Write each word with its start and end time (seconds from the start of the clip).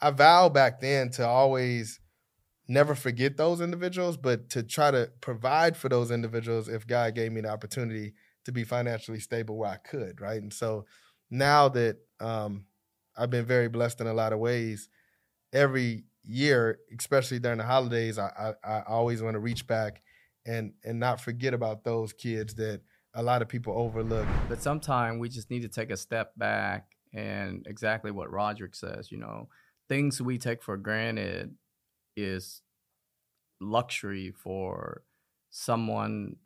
I 0.00 0.10
vowed 0.10 0.54
back 0.54 0.80
then 0.80 1.10
to 1.12 1.26
always 1.26 2.00
never 2.68 2.94
forget 2.94 3.36
those 3.36 3.60
individuals, 3.60 4.16
but 4.16 4.50
to 4.50 4.62
try 4.62 4.90
to 4.90 5.10
provide 5.20 5.76
for 5.76 5.88
those 5.88 6.10
individuals 6.10 6.68
if 6.68 6.86
God 6.86 7.14
gave 7.14 7.32
me 7.32 7.40
the 7.40 7.48
opportunity 7.48 8.14
to 8.44 8.52
be 8.52 8.64
financially 8.64 9.20
stable 9.20 9.56
where 9.56 9.70
I 9.70 9.76
could, 9.76 10.20
right? 10.20 10.40
And 10.40 10.52
so 10.52 10.84
now 11.30 11.68
that 11.70 11.96
um, 12.20 12.64
I've 13.16 13.30
been 13.30 13.44
very 13.44 13.68
blessed 13.68 14.00
in 14.00 14.06
a 14.06 14.14
lot 14.14 14.32
of 14.32 14.38
ways, 14.38 14.88
every 15.52 16.04
year, 16.24 16.78
especially 16.98 17.38
during 17.38 17.58
the 17.58 17.64
holidays, 17.64 18.18
I, 18.18 18.54
I, 18.64 18.78
I 18.78 18.82
always 18.86 19.22
want 19.22 19.34
to 19.34 19.40
reach 19.40 19.66
back 19.66 20.02
and 20.46 20.72
and 20.84 20.98
not 20.98 21.20
forget 21.20 21.52
about 21.52 21.84
those 21.84 22.12
kids 22.12 22.54
that 22.54 22.80
a 23.14 23.22
lot 23.22 23.42
of 23.42 23.48
people 23.48 23.74
overlook. 23.76 24.26
But 24.48 24.62
sometimes 24.62 25.18
we 25.18 25.28
just 25.28 25.50
need 25.50 25.62
to 25.62 25.68
take 25.68 25.90
a 25.90 25.96
step 25.96 26.32
back 26.36 26.86
and 27.12 27.66
exactly 27.66 28.10
what 28.10 28.30
Roderick 28.30 28.74
says, 28.74 29.10
you 29.10 29.18
know, 29.18 29.48
things 29.88 30.20
we 30.20 30.38
take 30.38 30.62
for 30.62 30.76
granted 30.76 31.54
is 32.16 32.62
luxury 33.60 34.32
for 34.32 35.02
someone 35.50 36.36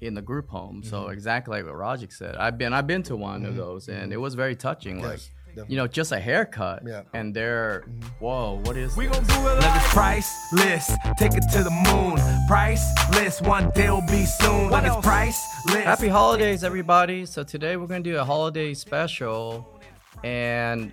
in 0.00 0.14
the 0.14 0.22
group 0.22 0.48
home. 0.48 0.80
Mm-hmm. 0.80 0.90
So 0.90 1.08
exactly 1.08 1.58
like 1.58 1.66
what 1.66 1.76
Roderick 1.76 2.12
said. 2.12 2.36
I've 2.36 2.58
been 2.58 2.72
I've 2.72 2.86
been 2.86 3.02
to 3.04 3.16
one 3.16 3.40
mm-hmm. 3.40 3.50
of 3.50 3.56
those 3.56 3.88
and 3.88 4.04
mm-hmm. 4.04 4.12
it 4.12 4.20
was 4.20 4.34
very 4.34 4.56
touching. 4.56 4.98
Yes. 4.98 5.06
Like 5.06 5.20
Definitely. 5.48 5.74
you 5.74 5.80
know, 5.80 5.86
just 5.88 6.12
a 6.12 6.20
haircut. 6.20 6.82
Yeah. 6.86 7.02
And 7.14 7.34
they're, 7.34 7.84
mm-hmm. 7.88 8.24
whoa, 8.24 8.60
what 8.64 8.76
is 8.76 8.96
We 8.96 9.06
this? 9.06 9.18
gonna 9.18 9.26
do 9.26 9.48
it 9.48 9.60
like 9.60 9.82
priceless. 9.84 10.92
Take 11.18 11.34
it 11.34 11.44
to 11.52 11.64
the 11.64 11.70
moon. 11.70 12.20
Priceless. 12.46 13.40
One 13.40 13.70
day 13.70 13.90
will 13.90 14.02
be 14.02 14.24
soon. 14.24 14.70
What 14.70 14.84
like 14.84 14.92
it's 14.92 15.04
priceless. 15.04 15.84
Happy 15.84 16.08
holidays, 16.08 16.62
everybody. 16.62 17.26
So 17.26 17.42
today 17.42 17.76
we're 17.76 17.86
gonna 17.86 18.02
do 18.02 18.18
a 18.18 18.24
holiday 18.24 18.74
special. 18.74 19.80
And 20.22 20.92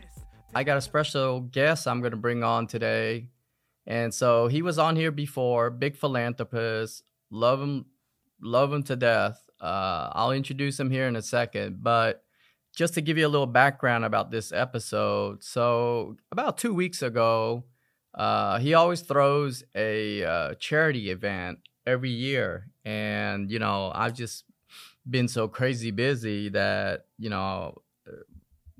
I 0.55 0.63
got 0.63 0.77
a 0.77 0.81
special 0.81 1.41
guest 1.41 1.85
I'm 1.85 2.01
gonna 2.01 2.15
bring 2.15 2.41
on 2.41 2.65
today. 2.65 3.27
And 3.85 4.13
so 4.13 4.47
he 4.47 4.61
was 4.61 4.79
on 4.79 4.95
here 4.95 5.11
before, 5.11 5.69
big 5.69 5.97
philanthropist, 5.97 7.03
love 7.29 7.61
him, 7.61 7.85
love 8.41 8.71
him 8.71 8.81
to 8.83 8.95
death. 8.95 9.49
Uh, 9.59 10.09
I'll 10.13 10.31
introduce 10.31 10.79
him 10.79 10.89
here 10.89 11.07
in 11.07 11.17
a 11.17 11.21
second, 11.21 11.83
but 11.83 12.23
just 12.73 12.93
to 12.95 13.01
give 13.01 13.17
you 13.17 13.27
a 13.27 13.29
little 13.29 13.47
background 13.47 14.05
about 14.05 14.31
this 14.31 14.51
episode. 14.51 15.43
So, 15.43 16.17
about 16.31 16.57
two 16.57 16.73
weeks 16.73 17.01
ago, 17.01 17.65
uh, 18.13 18.59
he 18.59 18.73
always 18.73 19.01
throws 19.01 19.63
a 19.75 20.23
uh, 20.23 20.53
charity 20.55 21.09
event 21.09 21.59
every 21.85 22.09
year. 22.09 22.69
And, 22.83 23.51
you 23.51 23.59
know, 23.59 23.91
I've 23.93 24.13
just 24.13 24.45
been 25.09 25.27
so 25.27 25.47
crazy 25.47 25.91
busy 25.91 26.49
that, 26.49 27.05
you 27.17 27.29
know, 27.29 27.81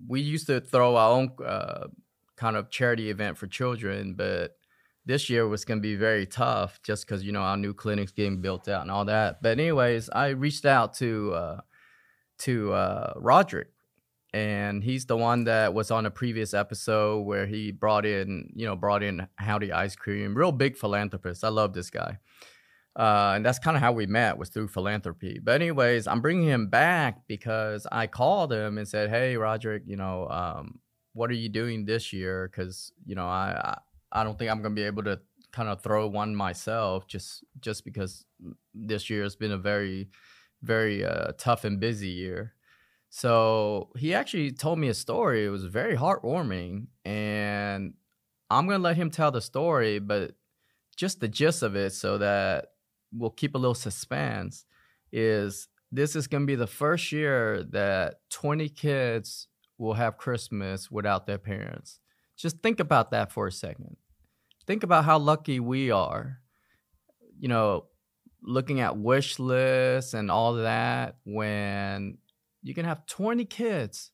we 0.08 0.22
used 0.22 0.48
to 0.48 0.62
throw 0.62 0.96
our 0.96 1.12
own 1.12 1.32
uh, 1.44 1.88
kind 2.36 2.56
of 2.56 2.70
charity 2.70 3.10
event 3.10 3.38
for 3.38 3.48
children, 3.48 4.14
but 4.14 4.58
this 5.06 5.30
year 5.30 5.48
was 5.48 5.66
going 5.66 5.80
to 5.80 5.82
be 5.82 5.96
very 5.96 6.26
tough 6.26 6.82
just 6.84 7.06
because, 7.06 7.24
you 7.24 7.32
know, 7.32 7.42
our 7.42 7.58
new 7.58 7.74
clinic's 7.74 8.12
getting 8.12 8.42
built 8.42 8.68
out 8.68 8.82
and 8.82 8.92
all 8.92 9.06
that. 9.06 9.42
But, 9.42 9.60
anyways, 9.60 10.10
I 10.10 10.30
reached 10.30 10.66
out 10.66 10.96
to, 10.96 11.34
uh, 11.34 11.62
to 12.40 12.74
uh, 12.74 13.14
Roderick 13.18 13.68
and 14.36 14.84
he's 14.84 15.06
the 15.06 15.16
one 15.16 15.46
that 15.46 15.74
was 15.74 15.92
on 15.92 16.06
a 16.06 16.12
previous 16.12 16.54
episode 16.54 17.22
where 17.22 17.46
he 17.46 17.72
brought 17.72 18.06
in, 18.06 18.52
you 18.54 18.66
know, 18.66 18.76
brought 18.76 19.02
in 19.02 19.26
Howdy 19.38 19.72
Ice 19.72 19.96
Cream. 19.96 20.36
Real 20.36 20.52
big 20.52 20.76
philanthropist. 20.76 21.42
I 21.46 21.48
love 21.48 21.72
this 21.72 21.90
guy. 21.90 22.18
Uh, 22.96 23.34
and 23.36 23.46
that's 23.46 23.60
kind 23.60 23.76
of 23.76 23.84
how 23.84 23.92
we 23.92 24.06
met 24.06 24.38
was 24.38 24.50
through 24.50 24.70
philanthropy. 24.70 25.40
But 25.44 25.62
anyways, 25.62 26.08
I'm 26.08 26.22
bringing 26.22 26.48
him 26.48 26.68
back 26.68 27.28
because 27.28 27.86
I 27.92 28.08
called 28.08 28.54
him 28.54 28.78
and 28.78 28.88
said, 28.88 29.10
"Hey, 29.10 29.36
Roderick, 29.36 29.84
you 29.86 29.98
know, 29.98 30.30
um, 30.30 30.80
what 31.14 31.30
are 31.30 31.36
you 31.36 31.50
doing 31.50 31.86
this 31.86 32.14
year? 32.14 32.50
Because 32.50 32.94
you 33.06 33.16
know, 33.16 33.28
I, 33.28 33.78
I 34.12 34.22
I 34.22 34.24
don't 34.24 34.40
think 34.40 34.50
I'm 34.50 34.62
gonna 34.62 34.76
be 34.76 34.84
able 34.84 35.04
to 35.04 35.20
kind 35.52 35.68
of 35.70 35.82
throw 35.82 36.08
one 36.08 36.36
myself 36.36 37.06
just 37.08 37.44
just 37.60 37.84
because 37.84 38.26
this 38.74 39.10
year 39.10 39.24
has 39.24 39.36
been 39.36 39.52
a 39.52 39.58
very 39.58 40.10
very 40.62 41.04
uh, 41.04 41.34
tough 41.38 41.66
and 41.66 41.80
busy 41.80 42.10
year." 42.10 42.54
So 43.10 43.92
he 43.98 44.14
actually 44.14 44.52
told 44.52 44.78
me 44.78 44.90
a 44.90 44.94
story. 44.94 45.46
It 45.46 45.50
was 45.50 45.64
very 45.64 45.96
heartwarming. 45.96 46.88
And 47.06 47.94
I'm 48.50 48.68
to 48.68 48.78
let 48.78 48.98
him 48.98 49.10
tell 49.10 49.32
the 49.32 49.42
story, 49.42 50.00
but 50.00 50.36
just 50.98 51.22
the 51.22 51.30
gist 51.30 51.64
of 51.64 51.78
it 51.78 51.94
so 51.94 52.18
that 52.18 52.72
we'll 53.12 53.30
keep 53.30 53.56
a 53.56 53.58
little 53.58 53.76
suspense 53.76 54.66
is 55.12 55.68
this 55.92 56.16
is 56.16 56.28
going 56.28 56.44
to 56.44 56.48
be 56.48 56.56
the 56.56 56.68
first 56.68 57.12
year 57.12 57.64
that 57.72 58.16
20 58.32 58.70
kids 58.70 59.48
will 59.78 59.94
have 59.94 60.18
Christmas 60.18 60.90
without 60.90 61.26
their 61.28 61.38
parents. 61.38 62.00
Just 62.38 62.62
think 62.62 62.80
about 62.80 63.12
that 63.12 63.32
for 63.32 63.48
a 63.48 63.52
second. 63.52 63.96
Think 64.68 64.84
about 64.84 65.06
how 65.06 65.18
lucky 65.18 65.60
we 65.60 65.92
are. 65.92 66.40
You 67.38 67.48
know, 67.48 67.86
looking 68.42 68.80
at 68.80 68.98
wish 68.98 69.40
lists 69.40 70.14
and 70.14 70.32
all 70.32 70.56
that 70.56 71.18
when 71.24 72.18
you 72.62 72.74
can 72.74 72.86
have 72.86 73.06
20 73.06 73.46
kids. 73.46 74.12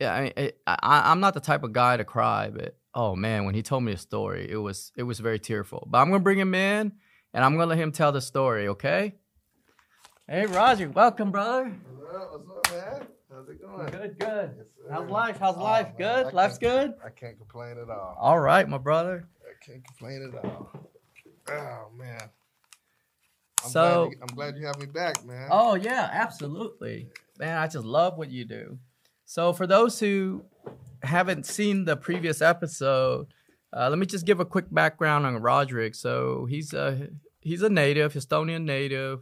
Yeah, 0.00 0.30
I, 0.36 0.52
I, 0.66 1.10
I'm 1.10 1.20
not 1.20 1.34
the 1.34 1.40
type 1.40 1.62
of 1.62 1.72
guy 1.72 1.96
to 1.96 2.04
cry, 2.04 2.50
but 2.50 2.76
oh 2.94 3.14
man, 3.14 3.44
when 3.44 3.54
he 3.54 3.62
told 3.62 3.84
me 3.84 3.92
a 3.92 3.96
story, 3.96 4.50
it 4.50 4.56
was 4.56 4.92
it 4.96 5.04
was 5.04 5.20
very 5.20 5.38
tearful. 5.38 5.86
But 5.90 5.98
I'm 5.98 6.08
gonna 6.08 6.20
bring 6.20 6.38
him 6.38 6.54
in, 6.54 6.92
and 7.32 7.44
I'm 7.44 7.54
gonna 7.54 7.66
let 7.66 7.78
him 7.78 7.92
tell 7.92 8.12
the 8.12 8.20
story. 8.20 8.68
Okay? 8.68 9.14
Hey, 10.28 10.46
Roger, 10.46 10.88
welcome, 10.88 11.30
brother. 11.30 11.72
What's 11.96 12.14
up, 12.14 12.72
man? 12.72 13.06
How's 13.30 13.48
it 13.48 13.60
going? 13.60 13.86
Good, 13.86 14.18
good. 14.18 14.54
Yes, 14.56 14.66
How's 14.90 15.10
life? 15.10 15.38
How's 15.38 15.56
oh, 15.56 15.62
life? 15.62 15.86
Man, 15.86 16.24
good. 16.24 16.32
Life's 16.32 16.58
good. 16.58 16.94
I 17.04 17.10
can't 17.10 17.38
complain 17.38 17.78
at 17.78 17.90
all. 17.90 18.16
All 18.18 18.38
right, 18.38 18.68
my 18.68 18.78
brother. 18.78 19.28
I 19.42 19.64
can't 19.64 19.84
complain 19.86 20.32
at 20.32 20.44
all. 20.44 20.70
Oh 21.48 21.88
man. 21.96 22.20
I'm 23.64 23.70
so 23.70 24.04
glad 24.04 24.10
you, 24.10 24.18
I'm 24.22 24.34
glad 24.34 24.56
you 24.56 24.66
have 24.66 24.78
me 24.78 24.86
back, 24.86 25.24
man. 25.24 25.48
Oh 25.50 25.74
yeah, 25.74 26.08
absolutely 26.12 27.08
man, 27.38 27.58
I 27.58 27.66
just 27.66 27.84
love 27.84 28.16
what 28.16 28.30
you 28.30 28.44
do. 28.44 28.78
So, 29.24 29.52
for 29.52 29.66
those 29.66 29.98
who 29.98 30.44
haven't 31.02 31.46
seen 31.46 31.84
the 31.84 31.96
previous 31.96 32.40
episode, 32.40 33.26
uh, 33.76 33.88
let 33.88 33.98
me 33.98 34.06
just 34.06 34.26
give 34.26 34.40
a 34.40 34.44
quick 34.44 34.66
background 34.70 35.26
on 35.26 35.36
Roderick. 35.36 35.94
So, 35.94 36.46
he's 36.48 36.72
a 36.72 37.08
he's 37.40 37.62
a 37.62 37.68
native, 37.68 38.14
Houstonian 38.14 38.64
native, 38.64 39.20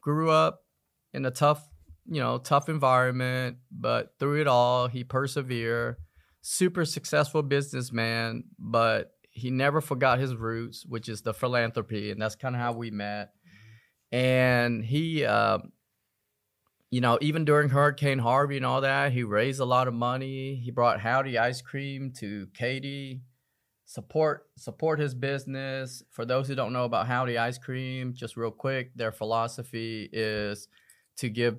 grew 0.00 0.30
up 0.30 0.64
in 1.12 1.24
a 1.24 1.30
tough, 1.30 1.68
you 2.06 2.20
know, 2.20 2.38
tough 2.38 2.68
environment, 2.68 3.58
but 3.70 4.14
through 4.18 4.40
it 4.40 4.46
all, 4.46 4.88
he 4.88 5.04
persevered. 5.04 5.96
Super 6.40 6.84
successful 6.84 7.42
businessman, 7.42 8.44
but 8.58 9.12
he 9.30 9.50
never 9.50 9.80
forgot 9.80 10.18
his 10.18 10.34
roots, 10.34 10.84
which 10.86 11.08
is 11.08 11.22
the 11.22 11.34
philanthropy, 11.34 12.10
and 12.10 12.20
that's 12.20 12.36
kind 12.36 12.54
of 12.54 12.60
how 12.60 12.72
we 12.72 12.90
met. 12.90 13.30
And 14.10 14.82
he 14.82 15.24
uh, 15.24 15.58
you 16.90 17.00
know, 17.00 17.18
even 17.20 17.44
during 17.44 17.68
Hurricane 17.68 18.18
Harvey 18.18 18.56
and 18.56 18.64
all 18.64 18.80
that, 18.80 19.12
he 19.12 19.22
raised 19.22 19.60
a 19.60 19.64
lot 19.64 19.88
of 19.88 19.94
money. 19.94 20.56
He 20.56 20.70
brought 20.70 21.00
Howdy 21.00 21.36
ice 21.36 21.60
cream 21.60 22.12
to 22.18 22.48
Katy. 22.54 23.20
Support 23.90 24.46
support 24.58 24.98
his 24.98 25.14
business. 25.14 26.02
For 26.10 26.26
those 26.26 26.46
who 26.46 26.54
don't 26.54 26.74
know 26.74 26.84
about 26.84 27.06
Howdy 27.06 27.38
ice 27.38 27.56
cream, 27.56 28.12
just 28.12 28.36
real 28.36 28.50
quick, 28.50 28.90
their 28.94 29.10
philosophy 29.10 30.10
is 30.12 30.68
to 31.16 31.30
give 31.30 31.56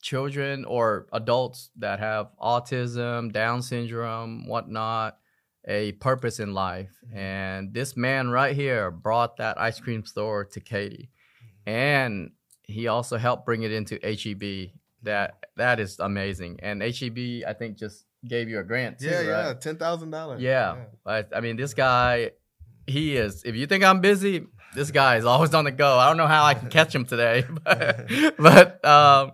children 0.00 0.64
or 0.64 1.06
adults 1.12 1.68
that 1.76 2.00
have 2.00 2.28
autism, 2.40 3.30
Down 3.30 3.60
syndrome, 3.60 4.48
whatnot, 4.48 5.18
a 5.66 5.92
purpose 5.92 6.40
in 6.40 6.54
life. 6.54 6.98
Mm-hmm. 7.06 7.18
And 7.18 7.74
this 7.74 7.94
man 7.94 8.30
right 8.30 8.56
here 8.56 8.90
brought 8.90 9.36
that 9.36 9.60
ice 9.60 9.78
cream 9.78 10.06
store 10.06 10.46
to 10.46 10.60
Katy. 10.60 11.10
Mm-hmm. 11.10 11.70
And 11.70 12.30
he 12.62 12.88
also 12.88 13.18
helped 13.18 13.44
bring 13.44 13.64
it 13.64 13.70
into 13.70 13.98
HEB. 14.02 14.70
That 15.02 15.44
that 15.58 15.78
is 15.78 15.98
amazing. 15.98 16.60
And 16.62 16.80
HEB, 16.80 17.44
I 17.46 17.52
think, 17.52 17.76
just 17.76 18.06
gave 18.26 18.48
you 18.48 18.58
a 18.58 18.64
grant 18.64 18.98
too. 18.98 19.06
Yeah, 19.06 19.16
right? 19.16 19.26
yeah, 19.46 19.54
ten 19.54 19.76
thousand 19.76 20.10
dollars. 20.10 20.40
Yeah, 20.40 20.76
but 21.04 21.30
I 21.34 21.40
mean, 21.40 21.56
this 21.56 21.74
guy, 21.74 22.32
he 22.86 23.16
is. 23.16 23.42
If 23.44 23.56
you 23.56 23.66
think 23.66 23.84
I'm 23.84 24.00
busy, 24.00 24.46
this 24.74 24.90
guy 24.90 25.16
is 25.16 25.24
always 25.24 25.54
on 25.54 25.64
the 25.64 25.70
go. 25.70 25.98
I 25.98 26.08
don't 26.08 26.16
know 26.16 26.26
how 26.26 26.44
I 26.44 26.54
can 26.54 26.68
catch 26.68 26.94
him 26.94 27.04
today, 27.04 27.44
but 27.64 28.08
but, 28.38 28.84
um, 28.84 29.32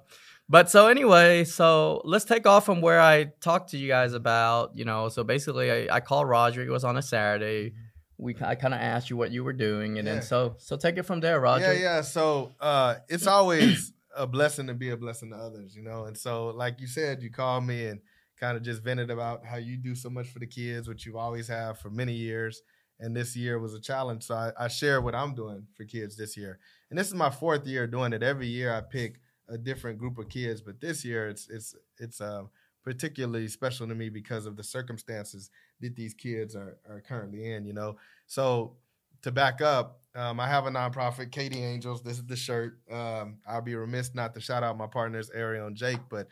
but 0.49 0.71
so 0.71 0.89
anyway, 0.89 1.45
so 1.45 2.03
let's 2.05 2.25
take 2.25 2.47
off 2.47 2.65
from 2.65 2.81
where 2.81 3.01
I 3.01 3.25
talked 3.41 3.71
to 3.71 3.79
you 3.79 3.89
guys 3.89 4.13
about. 4.13 4.77
You 4.77 4.85
know, 4.85 5.09
so 5.09 5.25
basically, 5.25 5.71
I, 5.89 5.97
I 5.97 6.01
called 6.01 6.29
Roger. 6.29 6.63
It 6.63 6.71
was 6.71 6.85
on 6.85 6.97
a 6.97 7.03
Saturday 7.03 7.75
we 8.21 8.37
I 8.43 8.55
kind 8.55 8.75
of 8.75 8.81
asked 8.81 9.11
you 9.11 9.17
what 9.17 9.31
you 9.31 9.43
were 9.43 9.53
doing, 9.53 9.99
and 9.99 10.07
yeah. 10.07 10.15
then 10.15 10.23
so 10.23 10.55
so 10.59 10.77
take 10.77 10.99
it 10.99 11.05
from 11.05 11.21
there, 11.21 11.41
Roger. 11.41 11.73
Yeah, 11.73 11.81
yeah. 11.81 12.01
So 12.03 12.53
uh, 12.61 12.97
it's 13.09 13.27
always 13.27 13.93
a 14.15 14.27
blessing 14.27 14.67
to 14.67 14.75
be 14.75 14.91
a 14.91 14.97
blessing 14.97 15.31
to 15.31 15.37
others, 15.37 15.75
you 15.75 15.83
know. 15.83 16.05
And 16.05 16.17
so, 16.17 16.49
like 16.49 16.81
you 16.81 16.87
said, 16.87 17.23
you 17.23 17.31
called 17.31 17.65
me 17.65 17.87
and 17.87 18.01
kind 18.41 18.57
of 18.57 18.63
just 18.63 18.83
vented 18.83 19.11
about 19.11 19.45
how 19.45 19.59
you 19.59 19.77
do 19.77 19.95
so 19.95 20.09
much 20.09 20.29
for 20.29 20.39
the 20.39 20.47
kids, 20.47 20.89
which 20.89 21.05
you've 21.05 21.17
always 21.17 21.47
have 21.47 21.79
for 21.79 21.91
many 21.91 22.15
years. 22.15 22.63
And 22.99 23.17
this 23.17 23.37
year 23.37 23.59
was 23.59 23.75
a 23.75 23.81
challenge, 23.81 24.25
so 24.25 24.35
I, 24.35 24.53
I 24.59 24.69
share 24.69 25.01
what 25.01 25.15
I'm 25.15 25.35
doing 25.35 25.67
for 25.75 25.85
kids 25.85 26.17
this 26.17 26.37
year. 26.37 26.59
And 26.91 26.99
this 26.99 27.07
is 27.07 27.15
my 27.15 27.31
fourth 27.31 27.67
year 27.67 27.87
doing 27.87 28.13
it. 28.13 28.23
Every 28.23 28.47
year 28.47 28.75
I 28.75 28.81
pick 28.81 29.21
a 29.49 29.57
different 29.57 29.99
group 29.99 30.19
of 30.19 30.29
kids, 30.29 30.61
but 30.61 30.81
this 30.81 31.05
year 31.05 31.29
it's 31.29 31.49
it's 31.49 31.75
it's 31.99 32.21
uh, 32.21 32.43
particularly 32.85 33.49
special 33.49 33.89
to 33.89 33.95
me 33.95 34.09
because 34.09 34.47
of 34.47 34.57
the 34.57 34.63
circumstances 34.63 35.51
that 35.81 35.97
these 35.97 36.15
kids 36.15 36.55
are, 36.55 36.79
are 36.89 37.01
currently 37.01 37.53
in, 37.53 37.65
you 37.65 37.73
know. 37.73 37.97
So 38.27 38.77
to 39.23 39.31
back 39.31 39.61
up, 39.61 40.01
um, 40.15 40.41
I 40.41 40.47
have 40.47 40.67
a 40.67 40.71
nonprofit, 40.71 41.31
Katie 41.31 41.63
Angels. 41.63 42.03
This 42.03 42.19
is 42.19 42.27
the 42.27 42.37
shirt. 42.37 42.81
Um, 42.91 43.39
I'll 43.47 43.63
be 43.63 43.75
remiss 43.75 44.15
not 44.15 44.35
to 44.35 44.41
shout 44.41 44.63
out 44.63 44.77
my 44.77 44.87
partners, 44.87 45.31
Ariel 45.35 45.67
and 45.67 45.77
Jake, 45.77 46.01
but 46.09 46.29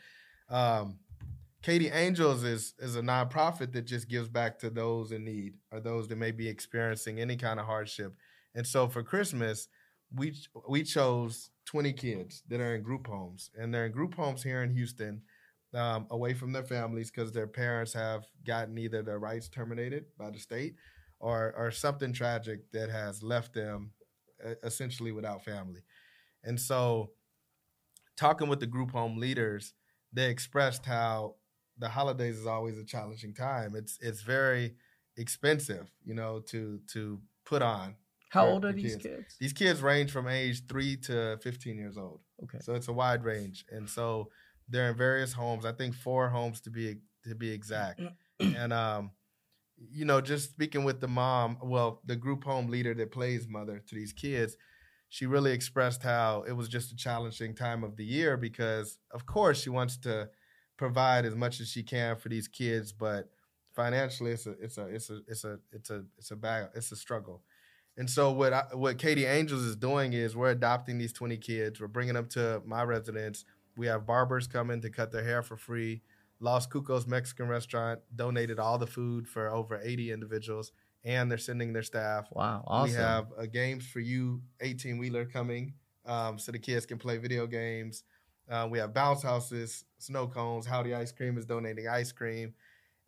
um, 0.49 0.97
Katie 1.61 1.89
Angels 1.89 2.43
is 2.43 2.73
is 2.79 2.95
a 2.95 3.01
nonprofit 3.01 3.73
that 3.73 3.85
just 3.85 4.07
gives 4.07 4.29
back 4.29 4.59
to 4.59 4.69
those 4.69 5.11
in 5.11 5.25
need 5.25 5.55
or 5.71 5.79
those 5.79 6.07
that 6.07 6.17
may 6.17 6.31
be 6.31 6.47
experiencing 6.47 7.19
any 7.19 7.35
kind 7.35 7.59
of 7.59 7.65
hardship. 7.65 8.15
And 8.55 8.65
so 8.65 8.87
for 8.87 9.03
Christmas, 9.03 9.67
we 10.13 10.35
we 10.67 10.83
chose 10.83 11.51
20 11.65 11.93
kids 11.93 12.43
that 12.47 12.61
are 12.61 12.75
in 12.75 12.81
group 12.81 13.07
homes, 13.07 13.51
and 13.57 13.73
they're 13.73 13.85
in 13.85 13.91
group 13.91 14.15
homes 14.15 14.41
here 14.41 14.63
in 14.63 14.71
Houston, 14.71 15.21
um, 15.73 16.07
away 16.09 16.33
from 16.33 16.53
their 16.53 16.63
families 16.63 17.11
because 17.11 17.31
their 17.31 17.47
parents 17.47 17.93
have 17.93 18.23
gotten 18.45 18.77
either 18.77 19.03
their 19.03 19.19
rights 19.19 19.49
terminated 19.49 20.05
by 20.17 20.31
the 20.31 20.39
state 20.39 20.75
or 21.19 21.53
or 21.57 21.71
something 21.71 22.13
tragic 22.13 22.71
that 22.71 22.89
has 22.89 23.21
left 23.21 23.53
them 23.53 23.91
essentially 24.63 25.11
without 25.11 25.43
family. 25.43 25.81
And 26.43 26.59
so, 26.59 27.11
talking 28.15 28.47
with 28.47 28.61
the 28.61 28.67
group 28.67 28.91
home 28.91 29.17
leaders, 29.17 29.73
they 30.13 30.29
expressed 30.29 30.85
how 30.85 31.35
the 31.79 31.89
holidays 31.89 32.37
is 32.37 32.45
always 32.45 32.77
a 32.77 32.83
challenging 32.83 33.33
time. 33.33 33.73
It's 33.75 33.97
it's 34.01 34.21
very 34.21 34.75
expensive, 35.17 35.89
you 36.03 36.13
know, 36.13 36.39
to 36.47 36.79
to 36.93 37.19
put 37.45 37.61
on. 37.61 37.95
How 38.29 38.47
old 38.47 38.63
are 38.65 38.71
these 38.71 38.93
kids. 38.93 39.03
kids? 39.03 39.35
These 39.39 39.53
kids 39.53 39.81
range 39.81 40.11
from 40.11 40.27
age 40.27 40.67
three 40.67 40.97
to 40.97 41.37
fifteen 41.41 41.77
years 41.77 41.97
old. 41.97 42.21
Okay. 42.43 42.59
So 42.61 42.75
it's 42.75 42.87
a 42.87 42.93
wide 42.93 43.23
range, 43.23 43.65
and 43.71 43.89
so 43.89 44.29
they're 44.67 44.89
in 44.89 44.97
various 44.97 45.33
homes. 45.33 45.65
I 45.65 45.71
think 45.71 45.95
four 45.95 46.29
homes 46.29 46.61
to 46.61 46.69
be 46.69 46.97
to 47.23 47.35
be 47.35 47.51
exact. 47.51 48.01
and 48.39 48.71
um, 48.71 49.11
you 49.91 50.05
know, 50.05 50.21
just 50.21 50.51
speaking 50.51 50.83
with 50.83 50.99
the 50.99 51.07
mom, 51.07 51.57
well, 51.63 52.01
the 52.05 52.15
group 52.15 52.43
home 52.43 52.67
leader 52.67 52.93
that 52.93 53.11
plays 53.11 53.47
mother 53.47 53.81
to 53.87 53.95
these 53.95 54.13
kids, 54.13 54.57
she 55.09 55.25
really 55.25 55.51
expressed 55.51 56.03
how 56.03 56.43
it 56.47 56.51
was 56.51 56.67
just 56.67 56.91
a 56.91 56.95
challenging 56.95 57.55
time 57.55 57.83
of 57.83 57.95
the 57.95 58.05
year 58.05 58.37
because, 58.37 58.99
of 59.11 59.25
course, 59.25 59.61
she 59.61 59.69
wants 59.69 59.97
to 59.97 60.29
provide 60.79 61.25
as 61.25 61.35
much 61.35 61.59
as 61.59 61.67
she 61.67 61.83
can 61.83 62.15
for 62.15 62.29
these 62.29 62.47
kids, 62.47 62.93
but 62.93 63.29
financially, 63.75 64.31
it's 64.31 64.47
a 64.47 64.51
it's 64.51 64.77
a 64.77 64.87
it's 64.87 65.09
a 65.09 65.19
it's 65.27 65.43
a 65.43 65.59
it's 65.73 65.89
a 65.89 66.05
it's 66.17 66.31
a 66.31 66.35
bag 66.37 66.69
it's 66.73 66.91
a 66.93 66.95
struggle. 66.95 67.43
And 67.97 68.09
so 68.09 68.31
what 68.31 68.53
I, 68.53 68.63
what 68.71 68.97
Katie 68.97 69.25
Angels 69.25 69.63
is 69.63 69.75
doing 69.75 70.13
is 70.13 70.37
we're 70.37 70.51
adopting 70.51 70.97
these 70.97 71.11
20 71.11 71.35
kids. 71.35 71.81
We're 71.81 71.87
bringing 71.87 72.13
them 72.13 72.27
to 72.29 72.61
my 72.65 72.83
residence. 72.83 73.43
We 73.75 73.87
have 73.87 74.05
barbers 74.05 74.47
coming 74.47 74.79
to 74.81 74.89
cut 74.89 75.11
their 75.11 75.23
hair 75.23 75.43
for 75.43 75.57
free. 75.57 76.01
Los 76.39 76.65
Cucos 76.65 77.05
Mexican 77.05 77.49
restaurant 77.49 77.99
donated 78.15 78.57
all 78.57 78.77
the 78.77 78.87
food 78.87 79.27
for 79.27 79.53
over 79.53 79.81
80 79.83 80.13
individuals, 80.13 80.71
and 81.03 81.29
they're 81.29 81.37
sending 81.37 81.73
their 81.73 81.83
staff. 81.83 82.29
Wow, 82.31 82.63
awesome. 82.65 82.91
We 82.91 82.97
have 83.01 83.25
a 83.37 83.47
games 83.47 83.85
for 83.85 83.99
you 83.99 84.41
18 84.61 84.97
wheeler 84.97 85.25
coming, 85.25 85.73
um, 86.05 86.39
so 86.39 86.53
the 86.53 86.59
kids 86.59 86.85
can 86.85 86.97
play 86.97 87.17
video 87.17 87.47
games. 87.47 88.05
Uh, 88.49 88.67
we 88.69 88.79
have 88.79 88.93
bounce 88.93 89.21
houses, 89.21 89.85
snow 89.99 90.27
cones. 90.27 90.65
Howdy 90.65 90.93
Ice 90.93 91.11
Cream 91.11 91.37
is 91.37 91.45
donating 91.45 91.87
ice 91.87 92.11
cream, 92.11 92.53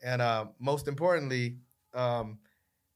and 0.03 0.21
uh, 0.21 0.45
most 0.59 0.87
importantly, 0.87 1.57
um, 1.93 2.37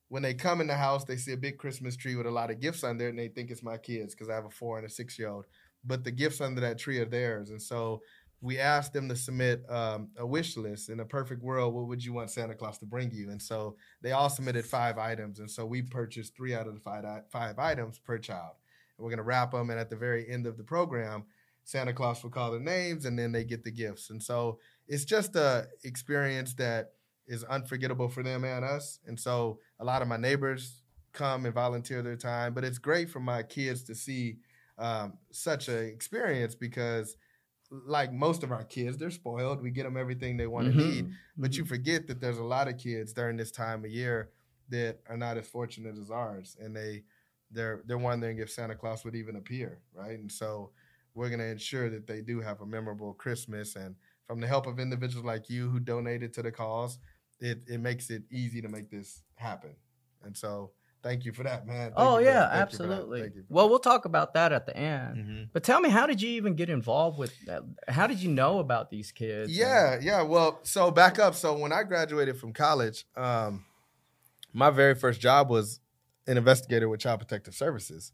when 0.10 0.22
they 0.22 0.34
come 0.34 0.62
in 0.62 0.68
the 0.68 0.76
house, 0.76 1.04
they 1.04 1.18
see 1.18 1.34
a 1.34 1.38
big 1.38 1.58
Christmas 1.58 1.96
tree 1.96 2.16
with 2.16 2.28
a 2.28 2.32
lot 2.32 2.52
of 2.52 2.60
gifts 2.60 2.84
under 2.84 3.08
it, 3.08 3.10
and 3.10 3.20
they 3.20 3.28
think 3.28 3.50
it's 3.50 3.64
my 3.64 3.78
kids 3.78 4.14
because 4.14 4.30
I 4.30 4.36
have 4.36 4.46
a 4.46 4.50
four 4.50 4.78
and 4.78 4.86
a 4.86 4.90
six 4.90 5.18
year 5.18 5.30
old. 5.30 5.46
But 5.84 6.04
the 6.04 6.12
gifts 6.12 6.42
under 6.42 6.62
that 6.62 6.78
tree 6.78 7.00
are 7.00 7.06
theirs, 7.06 7.50
and 7.50 7.62
so 7.62 8.02
we 8.42 8.60
asked 8.60 8.94
them 8.94 9.10
to 9.10 9.16
submit 9.16 9.64
um, 9.70 10.10
a 10.18 10.26
wish 10.26 10.56
list. 10.56 10.90
In 10.90 11.00
a 11.00 11.06
perfect 11.06 11.42
world, 11.42 11.74
what 11.74 11.88
would 11.88 12.06
you 12.06 12.14
want 12.14 12.30
Santa 12.30 12.54
Claus 12.54 12.78
to 12.78 12.86
bring 12.86 13.10
you? 13.12 13.32
And 13.32 13.42
so 13.42 13.76
they 14.02 14.12
all 14.12 14.30
submitted 14.30 14.66
five 14.66 15.00
items, 15.00 15.40
and 15.40 15.50
so 15.50 15.66
we 15.66 15.82
purchased 15.82 16.36
three 16.36 16.54
out 16.54 16.68
of 16.68 16.76
the 16.76 16.80
five, 16.80 17.04
five 17.32 17.58
items 17.58 17.98
per 17.98 18.20
child. 18.20 18.54
And 18.98 19.04
we're 19.04 19.10
going 19.10 19.18
to 19.18 19.24
wrap 19.24 19.52
them, 19.52 19.72
and 19.72 19.80
at 19.80 19.90
the 19.90 19.96
very 19.96 20.30
end 20.30 20.46
of 20.46 20.58
the 20.58 20.64
program, 20.64 21.26
Santa 21.66 21.94
Claus 21.94 22.24
will 22.24 22.30
call 22.30 22.52
their 22.52 22.60
names, 22.60 23.06
and 23.06 23.18
then 23.18 23.32
they 23.32 23.44
get 23.44 23.64
the 23.64 23.72
gifts. 23.72 24.12
And 24.12 24.22
so 24.22 24.60
it's 24.88 25.04
just 25.04 25.36
a 25.36 25.66
experience 25.84 26.54
that 26.54 26.92
is 27.28 27.44
unforgettable 27.44 28.08
for 28.08 28.24
them 28.24 28.44
and 28.44 28.64
us. 28.64 29.00
And 29.08 29.20
so 29.20 29.60
a 29.80 29.84
lot 29.84 30.02
of 30.04 30.08
my 30.08 30.18
neighbors 30.18 30.84
come 31.12 31.46
and 31.46 31.54
volunteer 31.54 32.04
their 32.04 32.16
time, 32.16 32.54
but 32.54 32.64
it's 32.64 32.78
great 32.78 33.10
for 33.10 33.20
my 33.20 33.42
kids 33.42 33.84
to 33.86 33.96
see 33.96 34.38
um, 34.78 35.14
such 35.32 35.68
an 35.68 35.86
experience 35.86 36.54
because 36.54 37.18
like 37.72 38.14
most 38.14 38.44
of 38.44 38.52
our 38.52 38.64
kids, 38.64 38.98
they're 38.98 39.10
spoiled. 39.10 39.64
We 39.64 39.72
get 39.72 39.84
them 39.84 39.98
everything 39.98 40.38
they 40.38 40.46
want 40.46 40.68
to 40.68 40.72
mm-hmm. 40.72 40.90
need. 40.90 41.12
But 41.36 41.52
mm-hmm. 41.52 41.62
you 41.62 41.66
forget 41.66 42.08
that 42.08 42.22
there's 42.22 42.38
a 42.38 42.44
lot 42.44 42.68
of 42.68 42.78
kids 42.78 43.12
during 43.12 43.38
this 43.38 43.52
time 43.52 43.84
of 43.84 43.90
year 43.90 44.30
that 44.70 45.00
are 45.10 45.18
not 45.18 45.38
as 45.38 45.48
fortunate 45.48 45.98
as 45.98 46.12
ours, 46.12 46.58
and 46.60 46.76
they 46.76 47.04
they're 47.52 47.82
they're 47.86 47.98
wondering 47.98 48.40
if 48.40 48.52
Santa 48.52 48.76
Claus 48.76 49.04
would 49.04 49.16
even 49.16 49.36
appear, 49.36 49.80
right? 49.94 50.18
And 50.20 50.32
so 50.32 50.72
we're 51.16 51.30
going 51.30 51.40
to 51.40 51.48
ensure 51.48 51.90
that 51.90 52.06
they 52.06 52.22
do 52.22 52.42
have 52.42 52.62
a 52.62 52.66
memorable 52.66 53.14
Christmas. 53.14 53.76
And 53.76 53.96
from 54.28 54.40
the 54.40 54.48
help 54.48 54.68
of 54.68 54.80
individuals 54.80 55.26
like 55.26 55.50
you 55.50 55.70
who 55.70 55.80
donated 55.80 56.34
to 56.34 56.44
the 56.44 56.52
cause, 56.52 57.00
it 57.40 57.64
it 57.68 57.80
makes 57.80 58.10
it 58.10 58.24
easy 58.32 58.62
to 58.62 58.70
make 58.70 58.92
this 58.92 59.24
happen. 59.36 59.76
And 60.24 60.38
so 60.38 60.72
Thank 61.06 61.24
you 61.24 61.34
for 61.34 61.44
that, 61.44 61.68
man. 61.68 61.92
Thank 61.92 61.94
oh 61.98 62.18
yeah, 62.18 62.50
absolutely. 62.52 63.30
Well, 63.48 63.70
we'll 63.70 63.78
talk 63.78 64.06
about 64.06 64.34
that 64.34 64.52
at 64.52 64.66
the 64.66 64.76
end. 64.76 65.18
Mm-hmm. 65.18 65.44
But 65.54 65.64
tell 65.64 65.80
me, 65.80 65.90
how 65.90 66.08
did 66.08 66.20
you 66.20 66.30
even 66.30 66.56
get 66.56 66.68
involved 66.68 67.20
with 67.20 67.32
that? 67.46 67.62
How 67.88 68.08
did 68.08 68.24
you 68.24 68.32
know 68.32 68.58
about 68.58 68.90
these 68.90 69.12
kids? 69.12 69.56
Yeah, 69.56 69.94
and- 69.94 70.04
yeah. 70.04 70.24
Well, 70.24 70.62
so 70.64 70.90
back 70.90 71.20
up. 71.20 71.36
So 71.36 71.56
when 71.60 71.72
I 71.72 71.84
graduated 71.84 72.40
from 72.40 72.54
college, 72.54 73.06
um, 73.16 73.66
my 74.52 74.72
very 74.72 74.96
first 74.96 75.22
job 75.22 75.48
was 75.48 75.80
an 76.26 76.38
investigator 76.38 76.90
with 76.90 77.02
Child 77.02 77.20
Protective 77.20 77.54
Services, 77.54 78.12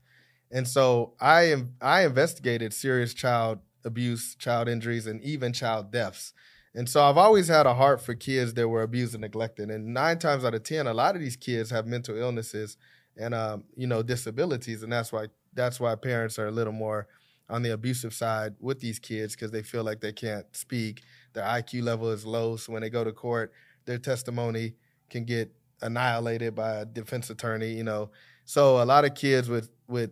and 0.52 0.68
so 0.68 1.14
I 1.20 1.44
am 1.44 1.76
I 1.82 2.06
investigated 2.06 2.74
serious 2.74 3.14
child 3.14 3.60
abuse, 3.84 4.36
child 4.36 4.68
injuries, 4.68 5.08
and 5.08 5.22
even 5.24 5.54
child 5.54 5.92
deaths. 5.92 6.34
And 6.74 6.88
so 6.88 7.04
I've 7.04 7.18
always 7.18 7.48
had 7.48 7.66
a 7.66 7.74
heart 7.74 8.02
for 8.02 8.16
kids 8.16 8.54
that 8.54 8.70
were 8.70 8.84
abused 8.84 9.14
and 9.14 9.22
neglected. 9.22 9.70
And 9.70 9.94
nine 9.94 10.20
times 10.20 10.46
out 10.46 10.54
of 10.54 10.64
ten, 10.64 10.88
a 10.88 10.94
lot 10.94 11.16
of 11.16 11.22
these 11.22 11.36
kids 11.36 11.70
have 11.72 11.86
mental 11.86 12.18
illnesses 12.18 12.78
and 13.18 13.34
um, 13.34 13.64
you 13.76 13.88
know 13.88 14.02
disabilities, 14.04 14.84
and 14.84 14.92
that's 14.92 15.12
why 15.12 15.28
that's 15.54 15.80
why 15.80 15.96
parents 15.96 16.40
are 16.40 16.48
a 16.48 16.52
little 16.52 16.74
more 16.74 17.08
on 17.50 17.62
the 17.62 17.72
abusive 17.72 18.14
side 18.14 18.56
with 18.60 18.80
these 18.80 19.00
kids 19.00 19.36
because 19.36 19.52
they 19.52 19.62
feel 19.62 19.84
like 19.84 20.00
they 20.00 20.14
can't 20.14 20.46
speak. 20.56 21.04
Their 21.34 21.44
IQ 21.44 21.84
level 21.84 22.10
is 22.12 22.26
low, 22.26 22.56
so 22.56 22.72
when 22.72 22.82
they 22.82 22.90
go 22.90 23.04
to 23.04 23.12
court, 23.12 23.52
their 23.86 23.98
testimony 23.98 24.76
can 25.10 25.26
get 25.26 25.54
annihilated 25.82 26.56
by 26.56 26.76
a 26.78 26.86
defense 26.86 27.30
attorney. 27.30 27.74
You 27.74 27.84
know, 27.84 28.12
so 28.46 28.82
a 28.82 28.86
lot 28.86 29.06
of 29.06 29.16
kids 29.16 29.50
with 29.50 29.70
with 29.88 30.12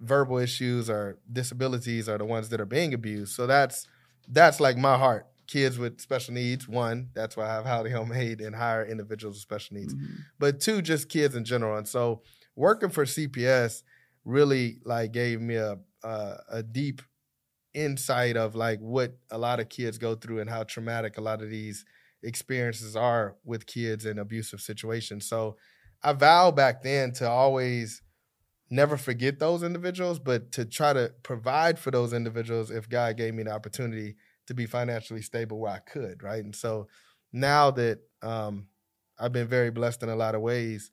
verbal 0.00 0.38
issues 0.38 0.90
or 0.90 1.18
disabilities 1.32 2.08
are 2.08 2.18
the 2.18 2.24
ones 2.24 2.48
that 2.50 2.60
are 2.60 2.66
being 2.66 2.94
abused. 2.94 3.34
So 3.34 3.46
that's 3.46 3.86
that's 4.28 4.60
like 4.60 4.76
my 4.76 4.98
heart 4.98 5.26
kids 5.46 5.78
with 5.78 6.00
special 6.00 6.34
needs. 6.34 6.68
One, 6.68 7.10
that's 7.14 7.36
why 7.36 7.48
I 7.48 7.54
have 7.54 7.66
Howdy 7.66 7.90
Homemade 7.90 8.40
and 8.40 8.54
hire 8.54 8.84
individuals 8.84 9.36
with 9.36 9.42
special 9.42 9.76
needs. 9.76 9.94
Mm-hmm. 9.94 10.14
But 10.38 10.60
two, 10.60 10.82
just 10.82 11.08
kids 11.08 11.34
in 11.34 11.44
general. 11.44 11.76
And 11.76 11.86
so 11.86 12.22
working 12.56 12.90
for 12.90 13.04
CPS 13.04 13.82
really 14.24 14.78
like 14.84 15.12
gave 15.12 15.40
me 15.40 15.54
a, 15.54 15.78
a, 16.02 16.36
a 16.50 16.62
deep 16.62 17.02
insight 17.74 18.36
of 18.36 18.54
like 18.54 18.80
what 18.80 19.16
a 19.30 19.38
lot 19.38 19.60
of 19.60 19.68
kids 19.68 19.98
go 19.98 20.14
through 20.14 20.40
and 20.40 20.50
how 20.50 20.64
traumatic 20.64 21.18
a 21.18 21.20
lot 21.20 21.42
of 21.42 21.50
these 21.50 21.84
experiences 22.22 22.96
are 22.96 23.36
with 23.44 23.66
kids 23.66 24.06
in 24.06 24.18
abusive 24.18 24.60
situations. 24.60 25.28
So 25.28 25.56
I 26.02 26.12
vowed 26.12 26.56
back 26.56 26.82
then 26.82 27.12
to 27.12 27.28
always 27.28 28.02
never 28.70 28.96
forget 28.96 29.38
those 29.38 29.62
individuals, 29.62 30.18
but 30.18 30.52
to 30.52 30.64
try 30.64 30.92
to 30.92 31.12
provide 31.22 31.78
for 31.78 31.90
those 31.90 32.12
individuals 32.12 32.70
if 32.70 32.88
God 32.88 33.16
gave 33.16 33.34
me 33.34 33.44
the 33.44 33.52
opportunity 33.52 34.16
to 34.46 34.54
be 34.54 34.66
financially 34.66 35.22
stable 35.22 35.58
where 35.58 35.72
I 35.72 35.78
could, 35.78 36.22
right? 36.22 36.44
And 36.44 36.54
so 36.54 36.88
now 37.32 37.70
that 37.72 38.00
um, 38.22 38.66
I've 39.18 39.32
been 39.32 39.48
very 39.48 39.70
blessed 39.70 40.02
in 40.02 40.08
a 40.08 40.16
lot 40.16 40.34
of 40.34 40.40
ways, 40.40 40.90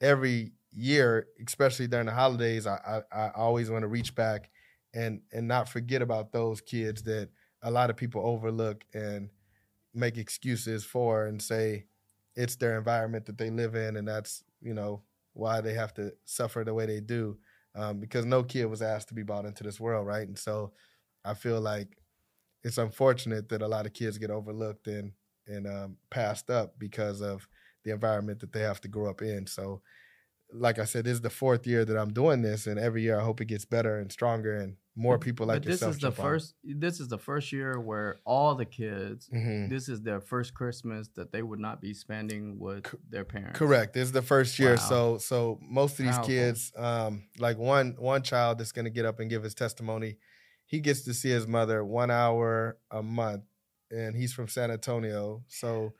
every 0.00 0.52
year, 0.72 1.26
especially 1.46 1.86
during 1.86 2.06
the 2.06 2.12
holidays, 2.12 2.66
I, 2.66 3.02
I, 3.12 3.26
I 3.26 3.30
always 3.36 3.70
want 3.70 3.82
to 3.82 3.88
reach 3.88 4.14
back 4.14 4.50
and 4.94 5.22
and 5.32 5.48
not 5.48 5.68
forget 5.68 6.02
about 6.02 6.32
those 6.32 6.60
kids 6.60 7.02
that 7.04 7.30
a 7.62 7.70
lot 7.70 7.90
of 7.90 7.96
people 7.96 8.26
overlook 8.26 8.84
and 8.92 9.30
make 9.94 10.18
excuses 10.18 10.84
for 10.84 11.26
and 11.26 11.40
say 11.40 11.86
it's 12.34 12.56
their 12.56 12.76
environment 12.76 13.26
that 13.26 13.38
they 13.38 13.50
live 13.50 13.74
in 13.74 13.96
and 13.96 14.06
that's 14.06 14.44
you 14.60 14.74
know 14.74 15.02
why 15.34 15.60
they 15.60 15.74
have 15.74 15.94
to 15.94 16.12
suffer 16.24 16.64
the 16.64 16.74
way 16.74 16.86
they 16.86 17.00
do 17.00 17.36
um, 17.74 17.98
because 17.98 18.24
no 18.24 18.42
kid 18.42 18.66
was 18.66 18.82
asked 18.82 19.08
to 19.08 19.14
be 19.14 19.22
brought 19.22 19.46
into 19.46 19.62
this 19.62 19.80
world 19.80 20.06
right 20.06 20.28
and 20.28 20.38
so 20.38 20.72
i 21.24 21.34
feel 21.34 21.60
like 21.60 21.96
it's 22.64 22.78
unfortunate 22.78 23.48
that 23.48 23.62
a 23.62 23.68
lot 23.68 23.86
of 23.86 23.92
kids 23.92 24.18
get 24.18 24.30
overlooked 24.30 24.86
and 24.86 25.12
and 25.46 25.66
um, 25.66 25.96
passed 26.10 26.50
up 26.50 26.78
because 26.78 27.20
of 27.20 27.48
the 27.84 27.90
environment 27.90 28.40
that 28.40 28.52
they 28.52 28.60
have 28.60 28.80
to 28.80 28.88
grow 28.88 29.10
up 29.10 29.22
in. 29.22 29.46
So, 29.46 29.82
like 30.52 30.78
I 30.78 30.84
said, 30.84 31.04
this 31.04 31.14
is 31.14 31.20
the 31.20 31.30
fourth 31.30 31.66
year 31.66 31.84
that 31.84 31.96
I'm 31.96 32.12
doing 32.12 32.42
this, 32.42 32.66
and 32.66 32.78
every 32.78 33.02
year 33.02 33.18
I 33.18 33.24
hope 33.24 33.40
it 33.40 33.46
gets 33.46 33.64
better 33.64 33.98
and 33.98 34.12
stronger. 34.12 34.56
And 34.56 34.76
more 34.94 35.18
people 35.18 35.46
like 35.46 35.56
but 35.56 35.62
this 35.64 35.80
yourself. 35.80 35.94
is 35.94 36.00
the 36.00 36.12
first. 36.12 36.54
This 36.62 37.00
is 37.00 37.08
the 37.08 37.18
first 37.18 37.50
year 37.52 37.80
where 37.80 38.20
all 38.24 38.54
the 38.54 38.66
kids. 38.66 39.28
hmm 39.32 39.68
This 39.68 39.88
is 39.88 40.02
their 40.02 40.20
first 40.20 40.52
Christmas 40.54 41.08
that 41.16 41.32
they 41.32 41.42
would 41.42 41.58
not 41.60 41.80
be 41.80 41.94
spending 41.94 42.58
with 42.58 42.84
their 43.08 43.24
parents. 43.24 43.58
Correct. 43.58 43.94
This 43.94 44.04
is 44.04 44.12
the 44.12 44.22
first 44.22 44.58
year, 44.58 44.72
Wow. 44.76 44.76
so 44.76 45.18
so 45.18 45.58
most 45.62 45.92
of 45.92 46.04
these 46.04 46.14
Powerful. 46.16 46.26
kids, 46.28 46.72
um, 46.76 47.24
like 47.38 47.56
one 47.58 47.96
one 47.98 48.22
child 48.22 48.58
that's 48.58 48.72
going 48.72 48.84
to 48.84 48.90
get 48.90 49.06
up 49.06 49.18
and 49.20 49.30
give 49.30 49.42
his 49.42 49.54
testimony, 49.54 50.18
he 50.66 50.80
gets 50.80 51.02
to 51.02 51.14
see 51.14 51.30
his 51.30 51.46
mother 51.46 51.82
one 51.84 52.10
hour 52.10 52.76
a 52.90 53.02
month, 53.02 53.44
and 53.90 54.14
he's 54.14 54.32
from 54.32 54.48
San 54.48 54.70
Antonio, 54.70 55.42
so 55.48 55.94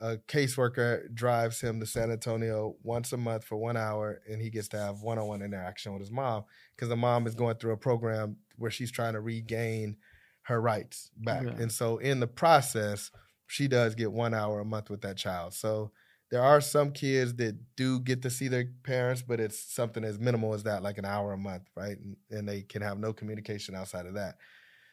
a 0.00 0.16
caseworker 0.16 1.12
drives 1.14 1.60
him 1.60 1.80
to 1.80 1.86
San 1.86 2.10
Antonio 2.10 2.76
once 2.82 3.12
a 3.12 3.16
month 3.16 3.44
for 3.44 3.56
one 3.56 3.76
hour, 3.76 4.20
and 4.28 4.40
he 4.40 4.50
gets 4.50 4.68
to 4.68 4.78
have 4.78 5.02
one 5.02 5.18
on 5.18 5.26
one 5.26 5.42
interaction 5.42 5.92
with 5.92 6.00
his 6.00 6.10
mom 6.10 6.44
because 6.76 6.88
the 6.88 6.96
mom 6.96 7.26
is 7.26 7.34
going 7.34 7.56
through 7.56 7.72
a 7.72 7.76
program 7.76 8.36
where 8.56 8.70
she's 8.70 8.90
trying 8.90 9.14
to 9.14 9.20
regain 9.20 9.96
her 10.42 10.60
rights 10.60 11.10
back, 11.16 11.42
Yeah. 11.44 11.50
and 11.58 11.70
so 11.70 11.98
in 11.98 12.20
the 12.20 12.26
process, 12.26 13.10
she 13.46 13.68
does 13.68 13.94
get 13.94 14.12
one 14.12 14.34
hour 14.34 14.60
a 14.60 14.64
month 14.64 14.88
with 14.90 15.00
that 15.02 15.16
child. 15.16 15.52
So 15.54 15.92
there 16.30 16.42
are 16.42 16.60
some 16.60 16.92
kids 16.92 17.34
that 17.36 17.56
do 17.76 18.00
get 18.00 18.22
to 18.22 18.30
see 18.30 18.48
their 18.48 18.66
parents, 18.82 19.22
but 19.22 19.40
it's 19.40 19.58
something 19.74 20.04
as 20.04 20.18
minimal 20.18 20.54
as 20.54 20.62
that, 20.64 20.82
like 20.82 20.98
an 20.98 21.04
hour 21.06 21.32
a 21.32 21.38
month, 21.38 21.64
right? 21.74 21.98
And, 21.98 22.16
and 22.30 22.48
they 22.48 22.62
can 22.62 22.82
have 22.82 22.98
no 22.98 23.12
communication 23.12 23.74
outside 23.74 24.06
of 24.06 24.14
that. 24.14 24.36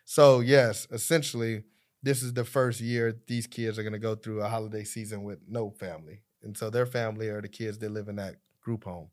So 0.05 0.39
yes, 0.39 0.87
essentially, 0.91 1.63
this 2.05 2.21
is 2.23 2.33
the 2.33 2.45
first 2.45 2.79
year 2.79 3.13
these 3.27 3.47
kids 3.47 3.77
are 3.77 3.83
going 3.83 3.93
to 3.93 3.99
go 3.99 4.15
through 4.15 4.41
a 4.41 4.47
holiday 4.47 4.83
season 4.83 5.23
with 5.23 5.39
no 5.47 5.71
family, 5.71 6.21
and 6.43 6.55
so 6.57 6.69
their 6.69 6.85
family 6.85 7.27
are 7.29 7.41
the 7.41 7.47
kids 7.49 7.77
that 7.79 7.91
live 7.91 8.07
in 8.07 8.15
that 8.17 8.35
group 8.61 8.83
home. 8.85 9.09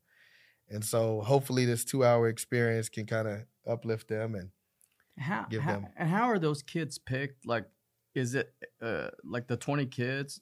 And 0.69 0.83
so 0.85 1.21
hopefully, 1.21 1.65
this 1.65 1.83
two-hour 1.83 2.27
experience 2.29 2.87
can 2.89 3.05
kind 3.05 3.27
of 3.27 3.39
uplift 3.67 4.07
them 4.07 4.35
and 4.35 4.49
How, 5.17 5.45
give 5.49 5.61
how 5.63 5.71
them- 5.73 5.87
and 5.97 6.09
how 6.09 6.29
are 6.29 6.39
those 6.39 6.61
kids 6.63 6.97
picked? 6.97 7.45
Like, 7.45 7.65
is 8.15 8.35
it 8.35 8.53
uh 8.81 9.09
like 9.23 9.47
the 9.47 9.57
twenty 9.57 9.85
kids 9.87 10.39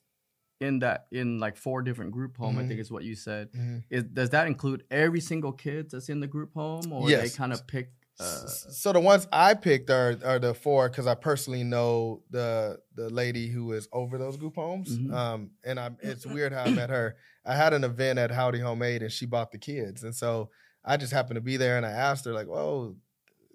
in 0.60 0.79
that 0.79 1.08
in 1.12 1.39
like 1.39 1.55
four 1.58 1.81
different 1.81 2.12
group 2.12 2.38
home? 2.38 2.58
I 2.58 2.63
Mhm. 2.63 2.67
think 2.67 2.79
is 2.81 2.91
what 2.91 3.03
you 3.03 3.15
said. 3.15 3.50
Is, 3.89 4.03
does 4.03 4.29
that 4.31 4.48
include 4.48 4.84
every 4.91 5.22
single 5.22 5.53
kid 5.53 5.89
that's 5.91 6.10
in 6.10 6.20
the 6.20 6.27
group 6.27 6.53
home, 6.53 6.91
or 6.93 7.10
Yes. 7.10 7.22
they 7.31 7.38
kind 7.38 7.51
of 7.53 7.65
pick? 7.65 7.91
Uh, 8.20 8.46
so 8.48 8.94
the 8.94 9.00
ones 9.00 9.27
I 9.32 9.56
picked 9.56 9.89
are 9.89 10.15
are 10.24 10.38
the 10.38 10.53
four 10.53 10.89
because 10.89 11.08
I 11.08 11.15
personally 11.15 11.63
know 11.63 12.24
the 12.30 12.80
the 12.96 13.10
lady 13.10 13.48
who 13.50 13.72
is 13.72 13.88
over 13.91 14.18
those 14.18 14.38
group 14.38 14.56
homes. 14.56 15.00
Mhm. 15.00 15.12
Um, 15.12 15.51
and 15.63 15.80
I 15.80 15.91
it's 16.01 16.25
weird 16.25 16.53
how 16.53 16.63
I 16.63 16.70
met 16.72 16.89
her. 16.91 17.15
I 17.46 17.56
had 17.56 17.74
an 17.74 17.84
event 17.84 18.20
at 18.20 18.30
Howdy 18.30 18.60
Homemade 18.60 19.01
and 19.01 19.12
she 19.12 19.25
bought 19.25 19.51
the 19.51 19.58
kids, 19.58 20.03
and 20.03 20.15
so 20.15 20.51
I 20.86 20.98
just 20.98 21.13
happened 21.13 21.36
to 21.36 21.41
be 21.41 21.58
there 21.58 21.77
and 21.77 21.86
I 21.86 21.91
asked 21.91 22.25
her 22.25 22.34
like, 22.34 22.48
"Whoa, 22.48 22.96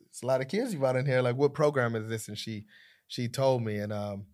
it's 0.08 0.22
a 0.22 0.26
lot 0.26 0.40
of 0.40 0.48
kids 0.48 0.72
you 0.74 0.80
bought 0.80 0.96
in 0.96 1.06
here. 1.06 1.22
Like, 1.22 1.36
what 1.36 1.54
program 1.54 1.94
is 1.94 2.08
this?" 2.08 2.28
And 2.28 2.36
she 2.38 2.66
she 3.06 3.28
told 3.28 3.62
me, 3.62 3.76
and 3.78 3.92
um, 3.92 4.26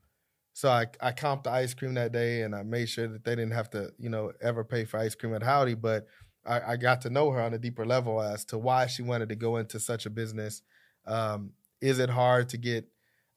so 0.55 0.71
I 0.71 0.87
I 1.00 1.12
comped 1.12 1.45
the 1.45 1.50
ice 1.50 1.75
cream 1.75 1.95
that 1.95 2.12
day 2.12 2.43
and 2.43 2.55
I 2.55 2.62
made 2.62 2.88
sure 2.88 3.09
that 3.09 3.25
they 3.25 3.35
didn't 3.35 3.52
have 3.52 3.71
to 3.71 3.93
you 3.99 4.09
know 4.11 4.33
ever 4.41 4.64
pay 4.64 4.85
for 4.85 4.99
ice 4.99 5.14
cream 5.14 5.35
at 5.35 5.43
Howdy, 5.43 5.75
but 5.75 6.07
I, 6.45 6.73
I 6.73 6.77
got 6.77 7.01
to 7.03 7.11
know 7.11 7.31
her 7.31 7.41
on 7.41 7.55
a 7.55 7.59
deeper 7.59 7.87
level 7.87 8.21
as 8.21 8.45
to 8.47 8.59
why 8.59 8.87
she 8.87 9.03
wanted 9.03 9.29
to 9.29 9.37
go 9.37 9.57
into 9.57 9.79
such 9.81 10.07
a 10.07 10.11
business. 10.11 10.63
Um, 11.07 11.53
is 11.81 11.99
it 11.99 12.11
hard 12.11 12.49
to 12.51 12.57
get 12.57 12.89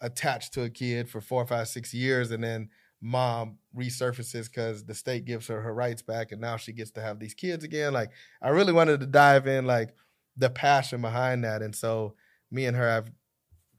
attached 0.02 0.54
to 0.54 0.64
a 0.64 0.70
kid 0.70 1.10
for 1.10 1.22
four, 1.22 1.46
five, 1.46 1.68
six 1.68 1.94
years 1.94 2.32
and 2.32 2.44
then 2.44 2.70
mom 3.02 3.58
resurfaces 3.76 4.46
because 4.46 4.86
the 4.86 4.96
state 4.96 5.26
gives 5.26 5.48
her 5.48 5.62
her 5.62 5.74
rights 5.74 6.02
back 6.02 6.32
and 6.32 6.42
now 6.42 6.58
she 6.58 6.72
gets 6.72 6.92
to 6.92 7.02
have 7.02 7.20
these 7.20 7.34
kids 7.34 7.64
again? 7.64 7.94
Like, 7.94 8.12
I 8.42 8.50
really 8.50 8.74
wanted 8.74 9.00
to 9.00 9.06
dive 9.06 9.48
in, 9.48 9.66
like, 9.66 9.94
the 10.38 10.50
passion 10.50 11.02
behind 11.02 11.44
that. 11.44 11.62
And 11.62 11.76
so 11.76 12.16
me 12.52 12.66
and 12.66 12.76
her 12.76 12.90
have 12.90 13.12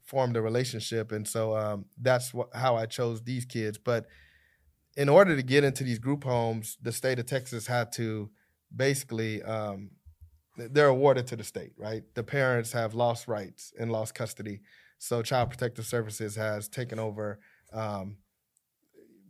formed 0.05 0.37
a 0.37 0.43
relationship. 0.43 1.13
And 1.13 1.27
so 1.27 1.57
um, 1.57 1.87
that's 2.01 2.31
wh- 2.31 2.57
how 2.57 2.77
I 2.77 2.87
chose 2.87 3.23
these 3.23 3.45
kids. 3.45 3.79
But 3.79 4.07
in 4.97 5.09
order 5.09 5.37
to 5.37 5.43
get 5.43 5.65
into 5.65 5.85
these 5.85 5.99
group 5.99 6.25
homes, 6.25 6.79
the 6.81 6.93
state 6.93 7.19
of 7.19 7.27
Texas 7.27 7.67
had 7.67 7.93
to 7.93 8.31
basically 8.77 9.43
um, 9.43 9.91
they're 10.57 10.89
awarded 10.89 11.27
to 11.29 11.37
the 11.37 11.45
state, 11.45 11.73
right? 11.77 12.03
The 12.15 12.23
parents 12.23 12.73
have 12.73 12.95
lost 12.95 13.29
rights 13.29 13.73
and 13.79 13.91
lost 13.91 14.15
custody, 14.15 14.61
so 14.99 15.23
Child 15.23 15.51
Protective 15.51 15.87
Services 15.87 16.37
has 16.37 16.69
taken 16.69 16.99
over. 16.99 17.41
Um, 17.73 18.19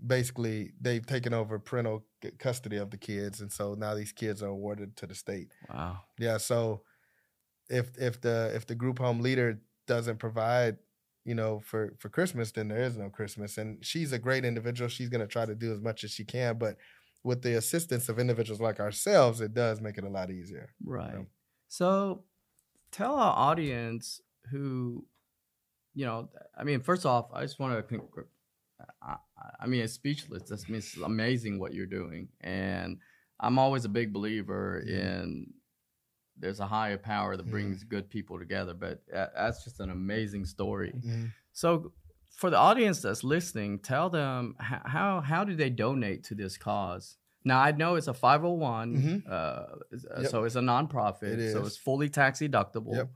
basically, 0.05 0.73
they've 0.81 1.05
taken 1.05 1.35
over 1.35 1.59
parental 1.59 2.05
custody 2.39 2.77
of 2.77 2.91
the 2.91 2.99
kids, 2.99 3.41
and 3.41 3.51
so 3.51 3.75
now 3.75 3.95
these 3.95 4.13
kids 4.13 4.43
are 4.43 4.49
awarded 4.49 4.97
to 4.99 5.07
the 5.07 5.15
state. 5.15 5.49
wow. 5.73 5.99
Yeah, 6.19 6.39
so 6.39 6.83
if 7.69 7.97
if 7.99 8.21
the 8.21 8.53
if 8.55 8.67
the 8.67 8.75
group 8.75 8.99
home 8.99 9.21
leader 9.21 9.61
doesn't 9.87 10.19
provide, 10.19 10.77
you 11.25 11.35
know, 11.35 11.61
for 11.61 11.95
for 11.99 12.09
Christmas, 12.09 12.53
then 12.53 12.69
there 12.69 12.83
is 12.83 12.97
no 12.97 13.09
Christmas. 13.09 13.59
And 13.59 13.85
she's 13.85 14.13
a 14.13 14.19
great 14.19 14.45
individual. 14.45 14.89
She's 14.89 15.09
going 15.09 15.21
to 15.21 15.27
try 15.27 15.47
to 15.47 15.55
do 15.55 15.73
as 15.73 15.81
much 15.81 16.05
as 16.05 16.11
she 16.11 16.25
can, 16.25 16.59
but 16.59 16.77
with 17.27 17.43
the 17.43 17.57
assistance 17.57 18.09
of 18.09 18.19
individuals 18.21 18.61
like 18.61 18.79
ourselves, 18.79 19.41
it 19.41 19.53
does 19.53 19.81
make 19.81 19.99
it 19.99 20.05
a 20.05 20.09
lot 20.09 20.31
easier. 20.31 20.71
Right. 20.85 21.27
So 21.69 22.25
tell 22.93 23.17
our 23.17 23.35
audience 23.51 24.21
who, 24.51 25.05
you 25.93 26.07
know, 26.07 26.29
I 26.57 26.63
mean, 26.63 26.81
first 26.81 27.05
off, 27.05 27.27
I 27.35 27.43
just 27.43 27.59
want 27.59 27.89
to, 27.89 28.01
I, 29.03 29.17
I 29.61 29.67
mean, 29.67 29.83
it's 29.83 29.93
speechless. 29.95 30.45
This 30.49 30.69
means 30.69 30.85
it's 30.95 31.03
amazing 31.03 31.59
what 31.59 31.75
you're 31.75 31.87
doing. 32.01 32.29
And 32.41 32.99
I'm 33.41 33.59
always 33.59 33.85
a 33.85 33.89
big 33.89 34.13
believer 34.13 34.83
Mhm. 34.87 34.89
in 34.89 35.53
there's 36.39 36.61
a 36.61 36.67
higher 36.67 36.99
power 36.99 37.35
that 37.37 37.47
Mhm. 37.47 37.51
brings 37.51 37.83
good 37.83 38.11
people 38.11 38.39
together. 38.39 38.75
But 38.75 39.03
that's 39.11 39.65
just 39.65 39.81
an 39.81 39.91
amazing 39.91 40.45
story. 40.45 40.93
Mhm. 40.95 41.33
So 41.53 41.93
for 42.37 42.51
the 42.51 42.59
audience 42.59 43.01
that's 43.01 43.25
listening, 43.25 43.79
tell 43.81 44.09
them 44.11 44.55
how 44.61 45.21
how 45.21 45.43
do 45.45 45.55
they 45.57 45.71
donate 45.71 46.23
to 46.29 46.35
this 46.35 46.57
cause? 46.59 47.17
Now 47.45 47.61
I 47.61 47.73
know 47.73 47.95
it's 47.97 48.09
a 48.09 48.15
501, 48.15 48.97
Mhm. 48.97 49.23
uh, 49.29 49.31
uh, 49.33 50.21
Yep. 50.23 50.31
so 50.31 50.45
it's 50.45 50.57
a 50.57 50.61
nonprofit, 50.61 51.39
It 51.39 51.53
so 51.53 51.65
it's 51.67 51.77
fully 51.77 52.09
tax 52.09 52.41
deductible. 52.41 52.95
Yep, 52.95 53.09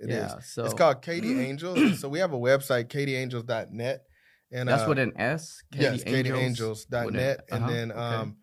It 0.00 0.10
is. 0.10 0.16
yeah, 0.32 0.38
so 0.40 0.64
It's 0.66 0.74
called 0.74 1.00
Katie 1.02 1.38
Angels. 1.48 2.00
so 2.00 2.08
we 2.08 2.18
have 2.18 2.32
a 2.32 2.38
website, 2.38 2.86
katieangels.net. 2.94 4.04
And 4.52 4.68
that's 4.68 4.82
uh, 4.84 4.88
with 4.90 4.98
an 4.98 5.12
S. 5.16 5.62
yes, 5.72 6.02
Angels 6.06 6.86
with 6.90 6.92
katieangels.net. 6.92 7.38
an- 7.38 7.54
And 7.54 7.62
uh-huh, 7.64 7.72
then 7.72 7.92
okay. 7.92 8.00
um, 8.00 8.36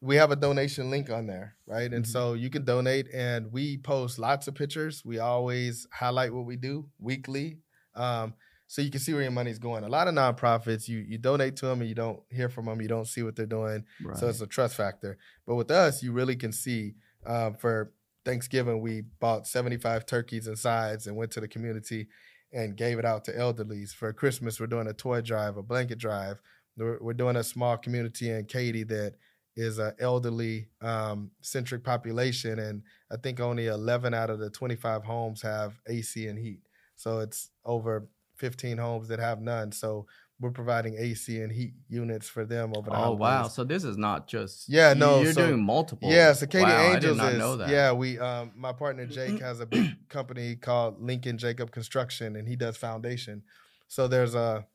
we 0.00 0.16
have 0.16 0.30
a 0.30 0.36
donation 0.36 0.90
link 0.90 1.10
on 1.10 1.26
there, 1.26 1.56
right? 1.66 1.92
And 1.92 2.04
Mhm. 2.04 2.08
so 2.14 2.32
you 2.34 2.50
can 2.50 2.64
donate, 2.64 3.06
and 3.14 3.52
we 3.52 3.78
post 3.78 4.18
lots 4.18 4.48
of 4.48 4.54
pictures. 4.54 5.02
We 5.04 5.18
always 5.18 5.86
highlight 5.92 6.32
what 6.34 6.44
we 6.46 6.56
do 6.56 6.88
weekly. 6.98 7.58
Um, 7.94 8.34
so 8.66 8.82
you 8.82 8.90
can 8.90 9.00
see 9.00 9.12
where 9.12 9.22
your 9.22 9.30
money's 9.30 9.58
going. 9.58 9.84
A 9.84 9.88
lot 9.88 10.08
of 10.08 10.14
nonprofits, 10.14 10.88
you 10.88 10.98
you 10.98 11.18
donate 11.18 11.56
to 11.56 11.66
them 11.66 11.80
and 11.80 11.88
you 11.88 11.94
don't 11.94 12.20
hear 12.30 12.48
from 12.48 12.66
them, 12.66 12.80
you 12.80 12.88
don't 12.88 13.06
see 13.06 13.22
what 13.22 13.36
they're 13.36 13.46
doing. 13.46 13.84
right. 14.02 14.16
So 14.16 14.28
it's 14.28 14.40
a 14.40 14.46
trust 14.46 14.76
factor. 14.76 15.18
But 15.46 15.56
with 15.56 15.70
us, 15.70 16.02
you 16.02 16.12
really 16.12 16.36
can 16.36 16.52
see. 16.52 16.94
Uh, 17.26 17.52
for 17.52 17.90
Thanksgiving, 18.24 18.82
we 18.82 19.02
bought 19.18 19.46
75 19.46 20.04
turkeys 20.04 20.46
and 20.46 20.58
sides 20.58 21.06
and 21.06 21.16
went 21.16 21.30
to 21.32 21.40
the 21.40 21.48
community 21.48 22.08
and 22.52 22.76
gave 22.76 22.98
it 22.98 23.04
out 23.04 23.24
to 23.24 23.32
elderlies. 23.32 23.94
For 23.94 24.12
Christmas, 24.12 24.60
we're 24.60 24.66
doing 24.66 24.86
a 24.86 24.92
toy 24.92 25.20
drive, 25.20 25.56
a 25.56 25.62
blanket 25.62 25.98
drive. 25.98 26.40
We're, 26.76 26.98
we're 27.00 27.14
doing 27.14 27.36
a 27.36 27.44
small 27.44 27.76
community 27.76 28.30
in 28.30 28.44
Katy 28.44 28.84
that 28.84 29.14
is 29.56 29.78
an 29.78 29.92
elderly 30.00 30.68
um, 30.80 31.30
centric 31.40 31.84
population, 31.84 32.58
and 32.58 32.82
I 33.10 33.16
think 33.16 33.40
only 33.40 33.66
11 33.66 34.14
out 34.14 34.30
of 34.30 34.38
the 34.38 34.50
25 34.50 35.04
homes 35.04 35.42
have 35.42 35.80
AC 35.88 36.26
and 36.26 36.38
heat. 36.38 36.60
So 36.96 37.20
it's 37.20 37.50
over 37.64 38.08
15 38.36 38.78
homes 38.78 39.08
that 39.08 39.18
have 39.18 39.40
none. 39.40 39.72
So 39.72 40.06
we're 40.40 40.50
providing 40.50 40.96
AC 40.98 41.40
and 41.40 41.52
heat 41.52 41.74
units 41.88 42.28
for 42.28 42.44
them 42.44 42.72
over 42.76 42.90
the 42.90 42.96
oh 42.96 43.12
wow! 43.12 43.46
So 43.48 43.62
this 43.62 43.84
is 43.84 43.96
not 43.96 44.26
just 44.26 44.68
Yeah, 44.68 44.92
you- 44.92 44.98
no, 44.98 45.20
you're 45.22 45.32
so- 45.32 45.46
doing 45.46 45.62
multiple. 45.64 46.10
Yeah, 46.10 46.32
so 46.32 46.46
Katie 46.46 46.64
wow, 46.64 46.92
Angels 46.92 47.18
I 47.18 47.22
did 47.22 47.22
not 47.24 47.32
is 47.34 47.38
know 47.38 47.56
that. 47.56 47.68
yeah. 47.68 47.92
We 47.92 48.18
um 48.18 48.50
my 48.56 48.72
partner 48.72 49.06
Jake 49.06 49.40
has 49.40 49.60
a 49.60 49.66
big 49.66 49.90
company 50.08 50.56
called 50.56 51.00
Lincoln 51.00 51.38
Jacob 51.38 51.70
Construction, 51.70 52.34
and 52.36 52.48
he 52.48 52.56
does 52.56 52.76
foundation. 52.76 53.42
So 53.88 54.08
there's 54.08 54.34
a 54.34 54.66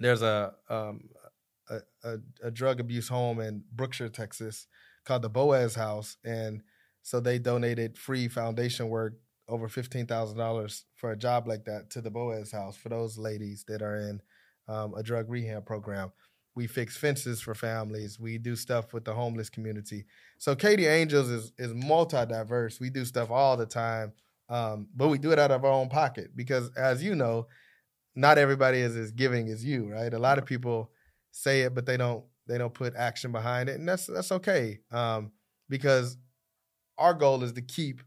there's 0.00 0.22
a 0.22 0.54
um 0.70 1.08
a, 1.70 1.80
a, 2.08 2.16
a 2.44 2.50
drug 2.50 2.80
abuse 2.80 3.08
home 3.08 3.40
in 3.40 3.64
Brookshire, 3.72 4.08
Texas, 4.08 4.68
called 5.04 5.22
the 5.22 5.28
Boaz 5.28 5.74
House, 5.74 6.16
and 6.24 6.62
so 7.02 7.20
they 7.20 7.38
donated 7.38 7.98
free 7.98 8.28
foundation 8.28 8.88
work 8.88 9.14
over 9.48 9.68
fifteen 9.68 10.06
thousand 10.06 10.38
dollars 10.38 10.84
for 10.94 11.12
a 11.12 11.16
job 11.16 11.46
like 11.46 11.64
that 11.64 11.90
to 11.90 12.00
the 12.00 12.10
Boaz 12.10 12.50
House 12.52 12.76
for 12.76 12.88
those 12.88 13.18
ladies 13.18 13.64
that 13.68 13.82
are 13.82 13.96
in 13.96 14.20
um, 14.68 14.94
a 14.94 15.02
drug 15.02 15.28
rehab 15.30 15.66
program. 15.66 16.12
We 16.54 16.66
fix 16.66 16.96
fences 16.96 17.40
for 17.40 17.54
families. 17.54 18.18
We 18.18 18.36
do 18.36 18.56
stuff 18.56 18.92
with 18.92 19.04
the 19.04 19.14
homeless 19.14 19.48
community. 19.48 20.06
So 20.38 20.54
Katie 20.54 20.86
Angels 20.86 21.28
is 21.30 21.52
is 21.58 21.72
multi 21.74 22.24
diverse. 22.26 22.80
We 22.80 22.90
do 22.90 23.04
stuff 23.04 23.30
all 23.30 23.56
the 23.56 23.66
time, 23.66 24.12
um, 24.48 24.88
but 24.94 25.08
we 25.08 25.18
do 25.18 25.32
it 25.32 25.38
out 25.38 25.50
of 25.50 25.64
our 25.64 25.72
own 25.72 25.88
pocket 25.88 26.36
because, 26.36 26.70
as 26.76 27.02
you 27.02 27.14
know, 27.14 27.46
not 28.14 28.38
everybody 28.38 28.78
is 28.80 28.96
as 28.96 29.12
giving 29.12 29.48
as 29.48 29.64
you. 29.64 29.90
Right? 29.90 30.12
A 30.12 30.18
lot 30.18 30.38
of 30.38 30.46
people 30.46 30.90
say 31.30 31.62
it, 31.62 31.74
but 31.74 31.86
they 31.86 31.96
don't 31.96 32.24
they 32.46 32.58
don't 32.58 32.74
put 32.74 32.96
action 32.96 33.30
behind 33.30 33.68
it, 33.68 33.78
and 33.78 33.88
that's 33.88 34.06
that's 34.06 34.32
okay 34.32 34.80
um, 34.90 35.30
because 35.68 36.16
our 36.96 37.14
goal 37.14 37.44
is 37.44 37.52
to 37.52 37.62
keep 37.62 38.02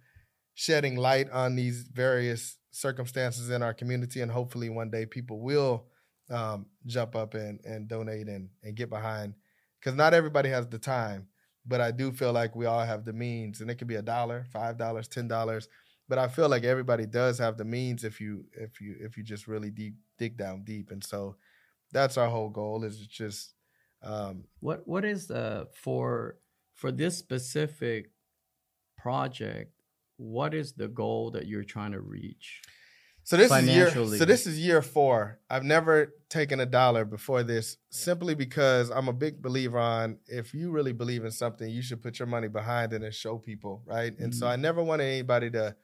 shedding 0.61 0.95
light 0.95 1.27
on 1.31 1.55
these 1.55 1.81
various 1.91 2.59
circumstances 2.69 3.49
in 3.49 3.63
our 3.63 3.73
community, 3.73 4.21
and 4.21 4.31
hopefully 4.31 4.69
one 4.69 4.91
day 4.91 5.07
people 5.07 5.39
will 5.41 5.87
um, 6.29 6.67
jump 6.85 7.15
up 7.15 7.33
and 7.33 7.59
and 7.65 7.87
donate 7.87 8.27
and 8.27 8.49
and 8.63 8.75
get 8.75 8.89
behind 8.89 9.33
because 9.79 9.95
not 9.95 10.13
everybody 10.13 10.49
has 10.49 10.67
the 10.67 10.77
time, 10.77 11.27
but 11.65 11.81
I 11.81 11.89
do 11.89 12.11
feel 12.11 12.31
like 12.31 12.55
we 12.55 12.67
all 12.67 12.85
have 12.85 13.05
the 13.05 13.13
means, 13.13 13.61
and 13.61 13.71
it 13.71 13.75
could 13.75 13.87
be 13.87 13.95
a 13.95 14.03
dollar, 14.03 14.45
five 14.53 14.77
dollars, 14.77 15.07
ten 15.07 15.27
dollars. 15.27 15.67
But 16.07 16.19
I 16.19 16.27
feel 16.27 16.47
like 16.49 16.63
everybody 16.63 17.07
does 17.07 17.39
have 17.39 17.57
the 17.57 17.65
means 17.65 18.03
if 18.03 18.21
you 18.21 18.45
if 18.53 18.79
you 18.79 18.95
if 18.99 19.17
you 19.17 19.23
just 19.23 19.47
really 19.47 19.71
deep 19.71 19.95
dig 20.19 20.37
down 20.37 20.63
deep, 20.63 20.91
and 20.91 21.03
so 21.03 21.37
that's 21.91 22.17
our 22.17 22.29
whole 22.29 22.49
goal 22.49 22.83
is 22.83 22.99
just 23.07 23.55
um, 24.03 24.43
what 24.59 24.87
what 24.87 25.05
is 25.05 25.31
uh 25.31 25.65
for 25.73 26.37
for 26.75 26.91
this 26.91 27.17
specific 27.17 28.11
project 28.95 29.73
what 30.17 30.53
is 30.53 30.73
the 30.73 30.87
goal 30.87 31.31
that 31.31 31.47
you're 31.47 31.63
trying 31.63 31.91
to 31.91 31.99
reach 31.99 32.61
so 33.23 33.37
this 33.37 33.51
is 33.51 33.67
year 33.67 33.89
so 33.91 34.25
this 34.25 34.47
is 34.47 34.59
year 34.59 34.81
four 34.81 35.39
i've 35.49 35.63
never 35.63 36.13
taken 36.29 36.59
a 36.59 36.65
dollar 36.65 37.05
before 37.05 37.43
this 37.43 37.77
simply 37.89 38.35
because 38.35 38.89
i'm 38.89 39.07
a 39.07 39.13
big 39.13 39.41
believer 39.41 39.79
on 39.79 40.17
if 40.27 40.53
you 40.53 40.71
really 40.71 40.93
believe 40.93 41.23
in 41.23 41.31
something 41.31 41.69
you 41.69 41.81
should 41.81 42.01
put 42.01 42.19
your 42.19 42.27
money 42.27 42.47
behind 42.47 42.93
it 42.93 43.03
and 43.03 43.13
show 43.13 43.37
people 43.37 43.83
right 43.85 44.17
and 44.19 44.31
mm-hmm. 44.31 44.39
so 44.39 44.47
i 44.47 44.55
never 44.55 44.83
wanted 44.83 45.05
anybody 45.05 45.49
to 45.49 45.75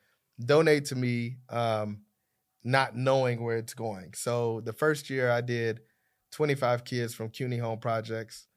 donate 0.43 0.85
to 0.85 0.95
me 0.95 1.37
um, 1.49 2.01
not 2.63 2.95
knowing 2.95 3.43
where 3.43 3.57
it's 3.57 3.73
going 3.73 4.13
so 4.13 4.61
the 4.65 4.73
first 4.73 5.09
year 5.09 5.31
i 5.31 5.41
did 5.41 5.79
25 6.31 6.83
kids 6.83 7.13
from 7.13 7.29
Cuney 7.29 7.59
Home 7.59 7.79
Projects, 7.79 8.47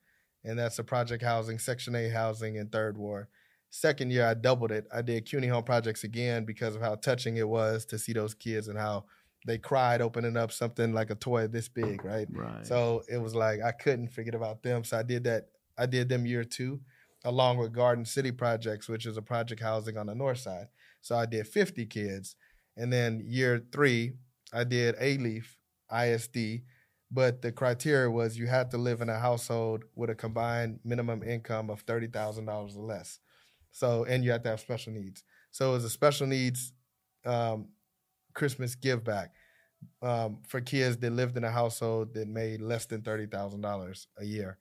and 0.45 0.59
that's 0.59 0.79
a 0.79 0.85
project 0.85 1.23
housing, 1.23 1.59
Section 1.59 1.95
8 1.95 2.11
housing 2.11 2.57
in 2.57 2.69
Third 2.69 2.99
Ward. 2.99 3.27
Second 3.71 4.11
year, 4.11 4.27
I 4.27 4.35
doubled 4.35 4.73
it. 4.73 4.87
I 4.93 5.01
did 5.01 5.27
Cuney 5.27 5.49
Home 5.49 5.63
Projects 5.63 6.05
again 6.05 6.45
because 6.45 6.75
of 6.75 6.83
how 6.83 6.97
touching 6.97 7.37
it 7.37 7.49
was 7.49 7.85
to 7.87 7.99
see 7.99 8.13
those 8.13 8.35
kids 8.35 8.69
and 8.69 8.79
how 8.79 9.05
they 9.47 9.59
cried 9.59 10.03
opening 10.03 10.37
up 10.37 10.53
something 10.53 10.93
like 10.93 11.11
a 11.11 11.15
toy 11.15 11.47
this 11.47 11.69
big, 11.69 12.05
right? 12.05 12.27
Right. 12.31 12.67
So 12.67 13.03
it 13.09 13.19
was 13.19 13.35
like 13.35 13.63
I 13.63 13.73
couldn't 13.73 14.09
forget 14.09 14.35
about 14.35 14.63
them. 14.63 14.85
So 14.85 14.99
I 14.99 15.03
did 15.03 15.25
that. 15.25 15.47
I 15.79 15.87
did 15.87 16.09
them 16.09 16.27
year 16.27 16.45
two, 16.45 16.81
along 17.25 17.59
with 17.59 17.73
Garden 17.73 18.05
City 18.05 18.33
Projects, 18.33 18.89
which 18.89 19.07
is 19.07 19.17
a 19.17 19.23
project 19.23 19.63
housing 19.63 19.97
on 19.97 20.07
the 20.07 20.15
north 20.15 20.39
side. 20.39 20.67
So 21.01 21.17
I 21.17 21.25
did 21.27 21.47
50 21.47 21.87
kids. 21.87 22.37
And 22.77 22.93
then 22.93 23.23
year 23.25 23.63
three, 23.73 24.15
I 24.53 24.65
did 24.65 24.97
Alief 24.97 25.45
ISD, 25.95 26.63
but 27.11 27.41
the 27.43 27.53
criteria 27.53 28.11
was 28.11 28.39
you 28.39 28.47
had 28.47 28.71
to 28.73 28.79
live 28.79 29.01
in 29.01 29.09
a 29.09 29.19
household 29.19 29.85
with 29.95 30.11
a 30.11 30.15
combined 30.15 30.81
minimum 30.85 31.23
income 31.23 31.71
of 31.71 31.81
thirty 31.83 32.09
thousand 32.09 32.47
dollars 32.47 32.77
or 32.77 32.85
less. 32.85 33.21
So 33.73 34.05
and 34.05 34.25
you 34.25 34.31
have 34.33 34.43
to 34.43 34.51
have 34.51 34.61
special 34.61 34.93
needs. 34.93 35.25
So 35.51 35.71
it 35.71 35.73
was 35.73 35.85
a 35.85 35.91
special 35.91 36.27
needs 36.27 36.73
um, 37.25 37.69
Christmas 38.35 38.75
give 38.75 39.05
back 39.05 39.33
um, 40.03 40.39
for 40.47 40.61
kids 40.61 40.97
that 40.99 41.13
lived 41.13 41.37
in 41.37 41.45
a 41.45 41.51
household 41.51 42.15
that 42.15 42.29
made 42.29 42.61
less 42.61 42.87
than 42.87 43.03
thirty 43.03 43.27
thousand 43.27 43.61
dollars 43.61 44.09
a 44.19 44.25
year. 44.25 44.59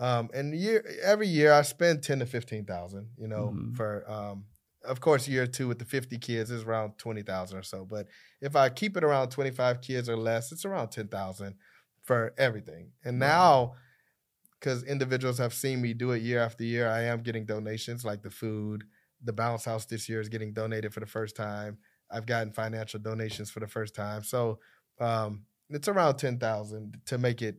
Um, 0.00 0.30
and 0.32 0.54
year 0.54 0.84
every 1.02 1.28
year 1.28 1.52
I 1.52 1.62
spend 1.62 2.02
ten 2.02 2.20
to 2.20 2.26
fifteen 2.26 2.64
thousand. 2.64 3.08
You 3.16 3.28
know, 3.28 3.52
mm-hmm. 3.54 3.74
for 3.74 4.08
um, 4.10 4.44
of 4.84 5.00
course 5.00 5.26
year 5.28 5.46
two 5.46 5.68
with 5.68 5.78
the 5.78 5.84
fifty 5.84 6.18
kids 6.18 6.50
is 6.50 6.62
around 6.62 6.98
twenty 6.98 7.22
thousand 7.22 7.58
or 7.58 7.62
so. 7.62 7.84
But 7.84 8.06
if 8.40 8.56
I 8.56 8.68
keep 8.68 8.96
it 8.96 9.04
around 9.04 9.30
twenty 9.30 9.50
five 9.50 9.80
kids 9.80 10.08
or 10.08 10.16
less, 10.16 10.52
it's 10.52 10.64
around 10.64 10.90
ten 10.90 11.08
thousand 11.08 11.56
for 12.02 12.32
everything. 12.38 12.92
And 13.04 13.18
now, 13.18 13.74
because 14.58 14.82
individuals 14.84 15.38
have 15.38 15.54
seen 15.54 15.80
me 15.80 15.94
do 15.94 16.12
it 16.12 16.22
year 16.22 16.40
after 16.40 16.64
year, 16.64 16.88
I 16.88 17.02
am 17.02 17.22
getting 17.22 17.44
donations 17.44 18.04
like 18.04 18.22
the 18.22 18.30
food. 18.30 18.84
The 19.22 19.32
bounce 19.32 19.64
house 19.64 19.84
this 19.84 20.08
year 20.08 20.20
is 20.20 20.28
getting 20.28 20.52
donated 20.52 20.92
for 20.92 21.00
the 21.00 21.06
first 21.06 21.36
time. 21.36 21.78
I've 22.10 22.26
gotten 22.26 22.52
financial 22.52 23.00
donations 23.00 23.50
for 23.50 23.60
the 23.60 23.66
first 23.66 23.94
time. 23.94 24.22
So 24.22 24.60
um, 25.00 25.44
it's 25.68 25.88
around 25.88 26.16
ten 26.16 26.38
thousand 26.38 27.00
to 27.06 27.18
make 27.18 27.42
it 27.42 27.56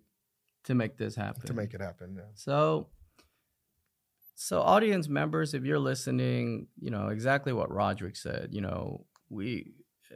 to 0.65 0.75
make 0.75 0.97
this 0.97 1.15
happen. 1.15 1.45
To 1.47 1.53
make 1.53 1.73
it 1.73 1.81
happen. 1.81 2.15
Yeah. 2.17 2.23
So 2.35 2.87
so 4.35 4.61
audience 4.61 5.09
members, 5.09 5.53
if 5.53 5.65
you're 5.65 5.79
listening, 5.79 6.67
you 6.79 6.91
know 6.91 7.09
exactly 7.09 7.53
what 7.53 7.71
Roderick 7.71 8.15
said. 8.15 8.49
You 8.51 8.61
know, 8.61 9.05
we 9.29 9.73
uh, 10.11 10.15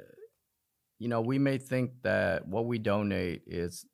you 0.97 1.09
know, 1.09 1.21
we 1.21 1.37
may 1.37 1.57
think 1.57 1.91
that 2.03 2.47
what 2.47 2.65
we 2.65 2.79
donate 2.79 3.41
is 3.45 3.85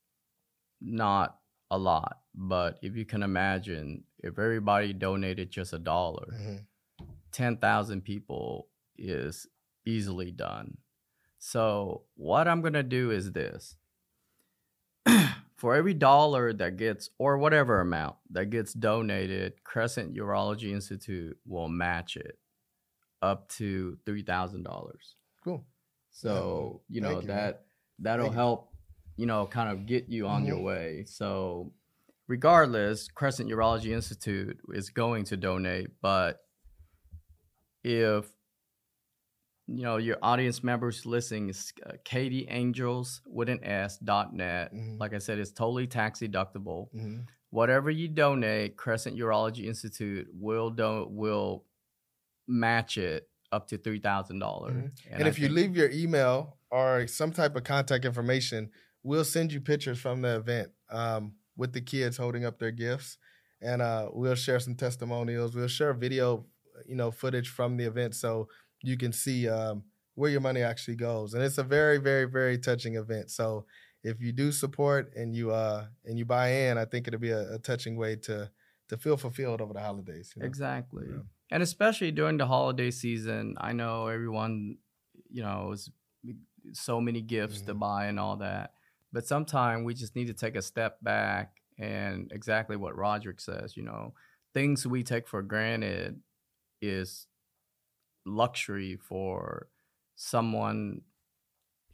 not 0.80 1.36
a 1.72 1.78
lot, 1.78 2.20
but 2.42 2.80
if 2.82 2.96
you 2.96 3.06
can 3.06 3.22
imagine, 3.22 4.06
if 4.20 4.40
everybody 4.40 4.94
donated 4.94 5.52
just 5.52 5.74
a 5.74 5.80
dollar, 5.80 6.34
mm-hmm. 6.34 7.06
10,000 7.34 8.02
people 8.02 8.70
is 8.98 9.46
easily 9.86 10.32
done. 10.32 10.78
So, 11.38 12.04
what 12.16 12.48
I'm 12.48 12.62
going 12.62 12.74
to 12.74 12.84
do 12.84 13.12
is 13.12 13.34
this 13.34 13.76
for 15.58 15.76
every 15.76 15.94
dollar 15.94 16.54
that 16.54 16.78
gets, 16.78 17.10
or 17.18 17.38
whatever 17.38 17.82
amount 17.82 18.16
that 18.32 18.46
gets 18.46 18.74
donated, 18.74 19.62
Crescent 19.66 20.16
Urology 20.16 20.72
Institute 20.72 21.38
will 21.46 21.68
match 21.68 22.16
it 22.16 22.40
up 23.22 23.50
to 23.50 23.98
$3,000. 24.06 24.94
Cool. 25.44 25.66
So, 26.12 26.82
you 26.90 27.02
know, 27.02 27.20
that 27.22 27.66
that'll 28.00 28.32
help 28.32 28.70
you 29.20 29.26
know, 29.26 29.46
kind 29.46 29.70
of 29.70 29.86
get 29.86 30.08
you 30.08 30.28
on 30.28 30.44
mm-hmm. 30.44 30.48
your 30.48 30.60
way. 30.60 31.04
So, 31.06 31.74
regardless, 32.30 33.10
Crescent 33.10 33.50
Urology 33.50 33.92
Institute 33.92 34.58
is 34.74 34.90
going 34.90 35.26
to 35.26 35.36
donate, 35.36 35.88
but 36.02 36.38
if 37.84 38.32
you 39.68 39.84
know 39.84 39.98
your 39.98 40.18
audience 40.24 40.64
members 40.64 41.06
listening 41.06 41.50
is 41.50 41.74
uh, 41.86 41.92
Katie 42.04 42.48
Angels 42.50 43.22
with 43.28 43.50
an 43.50 43.64
S 43.64 43.98
dot 43.98 44.34
net. 44.34 44.74
Mm-hmm. 44.74 44.98
Like 44.98 45.14
I 45.14 45.20
said, 45.20 45.38
it's 45.38 45.52
totally 45.52 45.86
tax 45.86 46.20
deductible. 46.20 46.88
Mm-hmm. 46.96 47.20
Whatever 47.52 47.90
you 47.90 48.08
donate, 48.08 48.78
Crescent 48.78 49.18
Urology 49.18 49.66
Institute 49.66 50.28
will 50.34 50.70
don't 50.72 51.12
will 51.12 51.66
match 52.48 52.98
it 52.98 53.30
up 53.52 53.68
to 53.68 53.78
three 53.78 54.00
thousand 54.00 54.40
dollars. 54.40 54.76
Mm-hmm. 54.76 55.12
And, 55.12 55.20
and 55.20 55.28
if 55.28 55.38
you 55.38 55.50
leave 55.50 55.76
your 55.76 55.92
email 55.92 56.58
or 56.72 57.06
some 57.08 57.32
type 57.32 57.56
of 57.56 57.64
contact 57.64 58.06
information, 58.06 58.72
we'll 59.04 59.24
send 59.24 59.52
you 59.52 59.62
pictures 59.62 60.00
from 60.00 60.22
the 60.22 60.36
event 60.36 60.70
um, 60.92 61.34
with 61.60 61.74
the 61.74 61.82
kids 61.82 62.16
holding 62.16 62.46
up 62.46 62.58
their 62.58 62.72
gifts, 62.72 63.18
and 63.62 63.82
uh, 63.82 64.08
we'll 64.14 64.36
share 64.36 64.60
some 64.60 64.76
testimonials. 64.76 65.54
We'll 65.54 65.68
share 65.68 65.94
video, 65.94 66.46
you 66.88 66.96
know, 66.96 67.12
footage 67.12 67.50
from 67.50 67.76
the 67.76 67.84
event 67.84 68.16
so 68.16 68.48
you 68.82 68.96
can 68.96 69.12
see 69.12 69.50
um, 69.50 69.84
where 70.16 70.32
your 70.32 70.40
money 70.40 70.62
actually 70.62 70.96
goes. 70.96 71.34
And 71.34 71.44
it's 71.44 71.58
a 71.58 71.64
very, 71.64 71.98
very, 71.98 72.26
very 72.26 72.58
touching 72.58 72.96
event. 72.96 73.30
So 73.30 73.66
if 74.04 74.22
you 74.22 74.32
do 74.32 74.54
support 74.54 75.12
and 75.18 75.36
you 75.36 75.52
uh 75.52 75.88
and 76.06 76.18
you 76.18 76.24
buy 76.24 76.48
in, 76.50 76.78
I 76.78 76.86
think 76.86 77.08
it'll 77.08 77.20
be 77.20 77.32
a, 77.32 77.56
a 77.56 77.60
touching 77.60 77.98
way 77.98 78.16
to 78.28 78.50
to 78.88 78.98
feel 78.98 79.18
fulfilled 79.18 79.60
over 79.60 79.74
the 79.74 79.82
holidays. 79.82 80.32
You 80.36 80.42
know? 80.42 80.48
Exactly. 80.48 81.06
Yeah. 81.10 81.24
And 81.52 81.62
especially 81.62 82.12
during 82.12 82.38
the 82.38 82.46
holiday 82.46 82.92
season, 82.92 83.56
I 83.60 83.74
know 83.74 84.08
everyone, 84.08 84.78
you 85.30 85.44
know, 85.44 85.72
is 85.74 85.92
so 86.72 87.02
many 87.02 87.22
gifts 87.22 87.58
mm-hmm. 87.58 87.68
to 87.68 87.74
buy 87.74 88.06
and 88.06 88.20
all 88.20 88.38
that. 88.38 88.72
But 89.12 89.26
sometimes 89.26 89.86
we 89.86 89.94
just 89.94 90.16
need 90.16 90.28
to 90.28 90.34
take 90.34 90.56
a 90.56 90.62
step 90.62 90.98
back 91.02 91.54
and 91.78 92.32
exactly 92.32 92.76
what 92.76 92.96
Roderick 92.96 93.40
says, 93.40 93.76
you 93.76 93.84
know, 93.84 94.14
things 94.54 94.86
we 94.86 95.04
take 95.04 95.28
for 95.28 95.42
granted 95.42 96.20
is 96.82 97.28
luxury 98.26 98.98
for 98.98 99.68
someone 100.16 101.02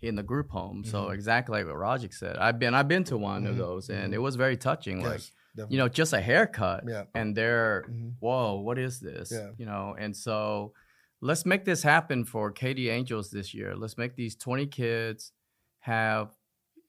in 0.02 0.16
the 0.16 0.24
group 0.24 0.50
home. 0.50 0.82
Mm-hmm. 0.82 0.92
So 0.92 1.10
exactly 1.10 1.60
like 1.60 1.68
what 1.68 1.78
Roderick 1.78 2.14
said. 2.14 2.38
I've 2.38 2.60
been 2.60 2.74
I've 2.74 2.88
been 2.88 3.04
to 3.06 3.18
one 3.18 3.44
mm-hmm. 3.44 3.52
of 3.52 3.58
those 3.58 3.90
and 3.90 4.06
mm-hmm. 4.06 4.14
it 4.14 4.22
was 4.22 4.36
very 4.36 4.58
touching. 4.58 5.02
Yes, 5.02 5.08
like 5.08 5.22
definitely. 5.56 5.76
you 5.76 5.84
know, 5.84 5.88
just 5.88 6.14
a 6.14 6.22
haircut. 6.22 6.84
Yeah. 6.88 7.04
And 7.14 7.36
they're 7.36 7.86
mm-hmm. 7.90 8.10
whoa, 8.20 8.56
what 8.56 8.78
is 8.78 9.00
this? 9.00 9.32
Yeah. 9.32 9.52
You 9.58 9.66
know, 9.66 9.96
and 9.98 10.16
so 10.16 10.74
let's 11.22 11.46
make 11.46 11.66
this 11.66 11.84
happen 11.84 12.26
for 12.26 12.52
Katie 12.52 12.90
Angels 12.90 13.32
this 13.32 13.54
year. 13.54 13.76
Let's 13.76 13.98
make 13.98 14.16
these 14.16 14.36
20 14.36 14.68
kids 14.68 15.32
have 15.80 16.30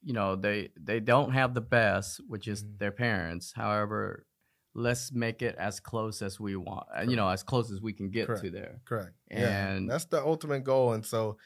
you 0.07 0.13
know 0.13 0.37
they 0.37 0.69
they 0.81 1.01
don't 1.01 1.31
have 1.31 1.53
the 1.53 1.61
best 1.61 2.21
which 2.27 2.47
is 2.47 2.63
mm-hmm. 2.63 2.77
their 2.77 2.91
parents 2.91 3.51
however 3.53 4.25
let's 4.73 5.11
make 5.11 5.41
it 5.41 5.55
as 5.57 5.79
close 5.79 6.21
as 6.21 6.39
we 6.39 6.55
want 6.55 6.87
Correct. 6.87 7.07
Uh, 7.07 7.09
you 7.09 7.17
know 7.17 7.27
as 7.27 7.43
close 7.43 7.71
as 7.71 7.81
we 7.81 7.91
can 7.91 8.09
get 8.09 8.27
Correct. 8.27 8.43
to 8.43 8.51
there 8.51 8.79
Correct. 8.85 9.11
And 9.29 9.85
yeah. 9.85 9.91
that's 9.91 10.05
the 10.05 10.23
ultimate 10.23 10.63
goal. 10.63 10.93
And 10.93 11.05
so 11.05 11.37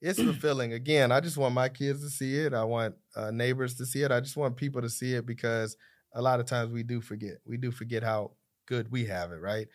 it's 0.00 0.18
fulfilling. 0.22 0.72
Again, 0.72 1.12
I 1.12 1.20
just 1.20 1.36
want 1.36 1.54
my 1.54 1.68
kids 1.68 2.02
to 2.02 2.10
see 2.10 2.36
it. 2.36 2.54
I 2.54 2.64
want 2.64 2.94
uh, 3.14 3.30
neighbors 3.30 3.74
to 3.76 3.86
see 3.86 4.02
it. 4.02 4.10
I 4.10 4.20
just 4.20 4.36
want 4.36 4.56
people 4.56 4.82
to 4.82 4.88
see 4.88 5.14
it 5.14 5.26
because 5.26 5.76
a 6.14 6.22
lot 6.22 6.40
of 6.40 6.46
times 6.46 6.72
we 6.72 6.82
do 6.82 7.00
forget. 7.00 7.36
We 7.44 7.56
do 7.56 7.70
forget 7.70 8.02
how 8.02 8.32
good 8.66 8.90
we 8.90 9.04
have 9.06 9.32
it, 9.32 9.40
right? 9.40 9.68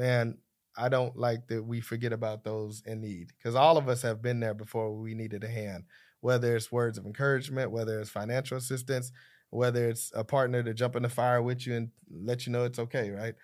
And 0.00 0.36
I 0.76 0.88
don't 0.88 1.16
like 1.16 1.48
that 1.48 1.62
we 1.62 1.80
forget 1.80 2.12
about 2.12 2.44
those 2.44 2.82
in 2.86 3.00
need 3.00 3.32
because 3.36 3.54
all 3.54 3.76
of 3.76 3.88
us 3.88 4.02
have 4.02 4.22
been 4.22 4.40
there 4.40 4.54
before 4.54 4.94
we 4.94 5.14
needed 5.14 5.44
a 5.44 5.48
hand 5.48 5.84
whether 6.22 6.56
it's 6.56 6.72
words 6.72 6.98
of 6.98 7.06
encouragement, 7.06 7.72
whether 7.72 8.00
it's 8.00 8.10
financial 8.10 8.58
assistance, 8.58 9.12
whether 9.50 9.90
it's 9.90 10.12
a 10.16 10.24
partner 10.24 10.64
to 10.64 10.74
jump 10.74 10.96
in 10.96 11.04
the 11.04 11.10
fire 11.10 11.42
with 11.42 11.66
you 11.68 11.76
and 11.76 11.92
let 12.10 12.46
you 12.46 12.52
know 12.52 12.64
it's 12.64 12.80
okay, 12.80 13.10
right? 13.12 13.36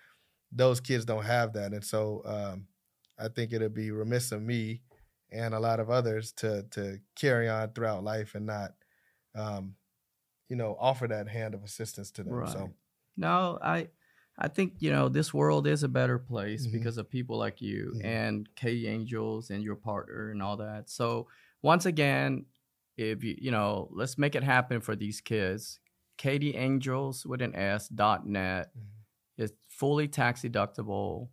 Those 0.51 0.81
kids 0.81 1.05
don't 1.05 1.25
have 1.25 1.53
that. 1.53 1.73
And 1.73 1.83
so 1.85 2.23
um, 2.25 2.67
I 3.19 3.27
think 3.29 3.53
it'd 3.53 3.73
be 3.73 3.91
remiss 3.91 4.31
of 4.31 4.41
me 4.41 4.83
and 5.31 5.53
a 5.53 5.59
lot 5.59 5.79
of 5.79 5.89
others 5.91 6.31
to 6.33 6.63
to 6.71 6.99
carry 7.15 7.49
on 7.49 7.73
throughout 7.73 8.03
life 8.03 8.35
and 8.35 8.47
not, 8.47 8.71
um, 9.35 9.77
you 10.49 10.55
know, 10.57 10.77
offer 10.79 11.07
that 11.07 11.29
hand 11.29 11.55
of 11.55 11.63
assistance 11.63 12.11
to 12.13 12.23
them. 12.23 12.45
Right. 12.45 12.47
So 12.47 12.75
No, 13.17 13.59
I 13.61 13.89
I 14.37 14.47
think 14.47 14.75
you 14.79 14.91
know 14.91 15.09
this 15.09 15.33
world 15.33 15.67
is 15.67 15.83
a 15.83 15.87
better 15.89 16.19
place 16.19 16.65
Mhm. 16.65 16.67
because 16.67 16.97
of 16.97 17.09
people 17.09 17.37
like 17.37 17.61
you 17.61 17.95
Mhm. 17.95 17.99
and 18.01 18.53
Katie 18.55 18.87
Angels 18.87 19.49
and 19.49 19.63
your 19.63 19.75
partner 19.75 20.31
and 20.31 20.41
all 20.41 20.57
that. 20.57 20.89
So 20.89 21.27
once 21.61 21.85
again, 21.85 22.45
if 22.99 23.23
you 23.23 23.35
you 23.39 23.51
know, 23.51 23.89
let's 23.91 24.17
make 24.17 24.35
it 24.35 24.43
happen 24.43 24.81
for 24.81 24.95
these 24.95 25.21
kids. 25.21 25.79
Katie 26.17 26.55
Angels 26.55 27.25
with 27.25 27.41
an 27.41 27.55
S 27.55 27.87
dot 27.87 28.27
net. 28.27 28.71
Mhm. 28.77 28.83
It's 29.37 29.53
fully 29.69 30.07
tax 30.07 30.41
deductible. 30.41 31.29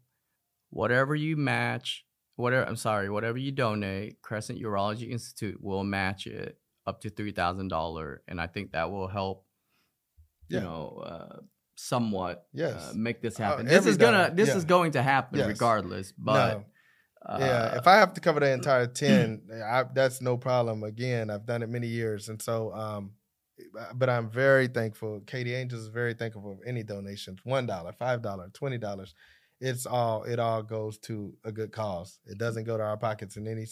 Whatever 0.71 1.15
you 1.17 1.37
match, 1.37 2.07
whatever 2.37 2.69
I'm 2.69 2.77
sorry, 2.77 3.11
whatever 3.11 3.39
you 3.39 3.51
donate, 3.53 4.23
Crescent 4.23 4.61
Urology 4.61 5.11
Institute 5.11 5.61
will 5.61 5.83
match 5.85 6.27
it 6.27 6.59
up 6.87 7.01
to 7.01 7.11
three 7.11 7.33
thousand 7.33 7.69
dollar, 7.69 8.23
and 8.29 8.41
I 8.41 8.47
think 8.47 8.73
that 8.73 8.91
will 8.91 9.09
help. 9.09 9.45
You 10.49 10.61
know, 10.61 10.99
uh, 11.05 11.41
somewhat 11.75 12.47
Yes. 12.53 12.91
uh, 12.91 12.93
make 12.97 13.21
this 13.21 13.41
Uh, 13.41 13.43
happen. 13.43 13.67
this 13.67 13.85
is 13.85 13.97
gonna 13.97 14.19
dollar, 14.29 14.35
this 14.35 14.49
yeah. 14.51 14.57
is 14.57 14.65
going 14.65 14.93
to 14.93 15.03
happen 15.03 15.39
Yes. 15.41 15.49
regardless. 15.49 16.13
But 16.13 16.59
no. 16.59 16.65
Uh, 17.27 17.39
yeah, 17.41 17.77
if 17.77 17.87
I 17.87 17.97
have 17.97 18.15
to 18.15 18.21
cover 18.21 18.41
the 18.41 18.53
entire 18.53 18.87
ten, 18.87 19.43
I, 19.65 19.85
that's 19.93 20.21
no 20.21 20.37
problem. 20.37 20.83
Again, 20.83 21.31
I've 21.31 21.47
done 21.47 21.63
it 21.63 21.69
many 21.69 21.89
years, 21.89 22.29
and 22.29 22.41
so, 22.41 22.73
um, 22.73 23.13
but 23.95 24.09
I'm 24.09 24.31
very 24.31 24.69
thankful. 24.69 25.21
Katie 25.27 25.55
Angels 25.55 25.83
is 25.83 25.89
very 25.89 26.15
thankful 26.15 26.43
for 26.43 26.67
any 26.67 26.83
donations. 26.83 27.41
One 27.45 27.67
dollar, 27.67 27.93
five 27.93 28.23
dollar, 28.23 28.49
twenty 28.53 28.79
dollars. 28.79 29.15
It's 29.61 29.87
all. 29.87 30.25
It 30.25 30.39
all 30.39 30.63
goes 30.63 30.99
to 31.01 31.35
a 31.45 31.53
good 31.53 31.73
cause. 31.73 32.19
It 32.27 32.39
doesn't 32.39 32.65
go 32.65 32.77
to 32.77 32.83
our 32.83 32.97
pockets 32.97 33.37
in 33.37 33.49
any 33.49 33.67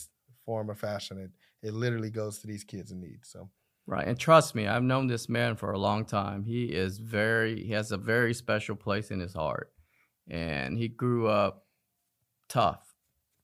form 0.44 0.70
or 0.70 0.74
fashion. 0.74 1.18
It 1.18 1.30
it 1.68 1.74
literally 1.74 2.10
goes 2.10 2.40
to 2.40 2.46
these 2.46 2.64
kids 2.64 2.90
in 2.90 3.00
need. 3.00 3.20
So 3.22 3.48
Right. 3.86 4.06
And 4.06 4.18
trust 4.18 4.54
me, 4.54 4.66
I've 4.66 4.82
known 4.82 5.08
this 5.08 5.28
man 5.28 5.56
for 5.56 5.72
a 5.72 5.78
long 5.78 6.06
time. 6.06 6.44
He 6.44 6.64
is 6.64 6.98
very, 6.98 7.62
he 7.62 7.72
has 7.72 7.92
a 7.92 7.98
very 7.98 8.32
special 8.32 8.76
place 8.76 9.10
in 9.10 9.20
his 9.20 9.34
heart. 9.34 9.72
And 10.28 10.78
he 10.78 10.88
grew 10.88 11.28
up 11.28 11.66
tough. 12.48 12.83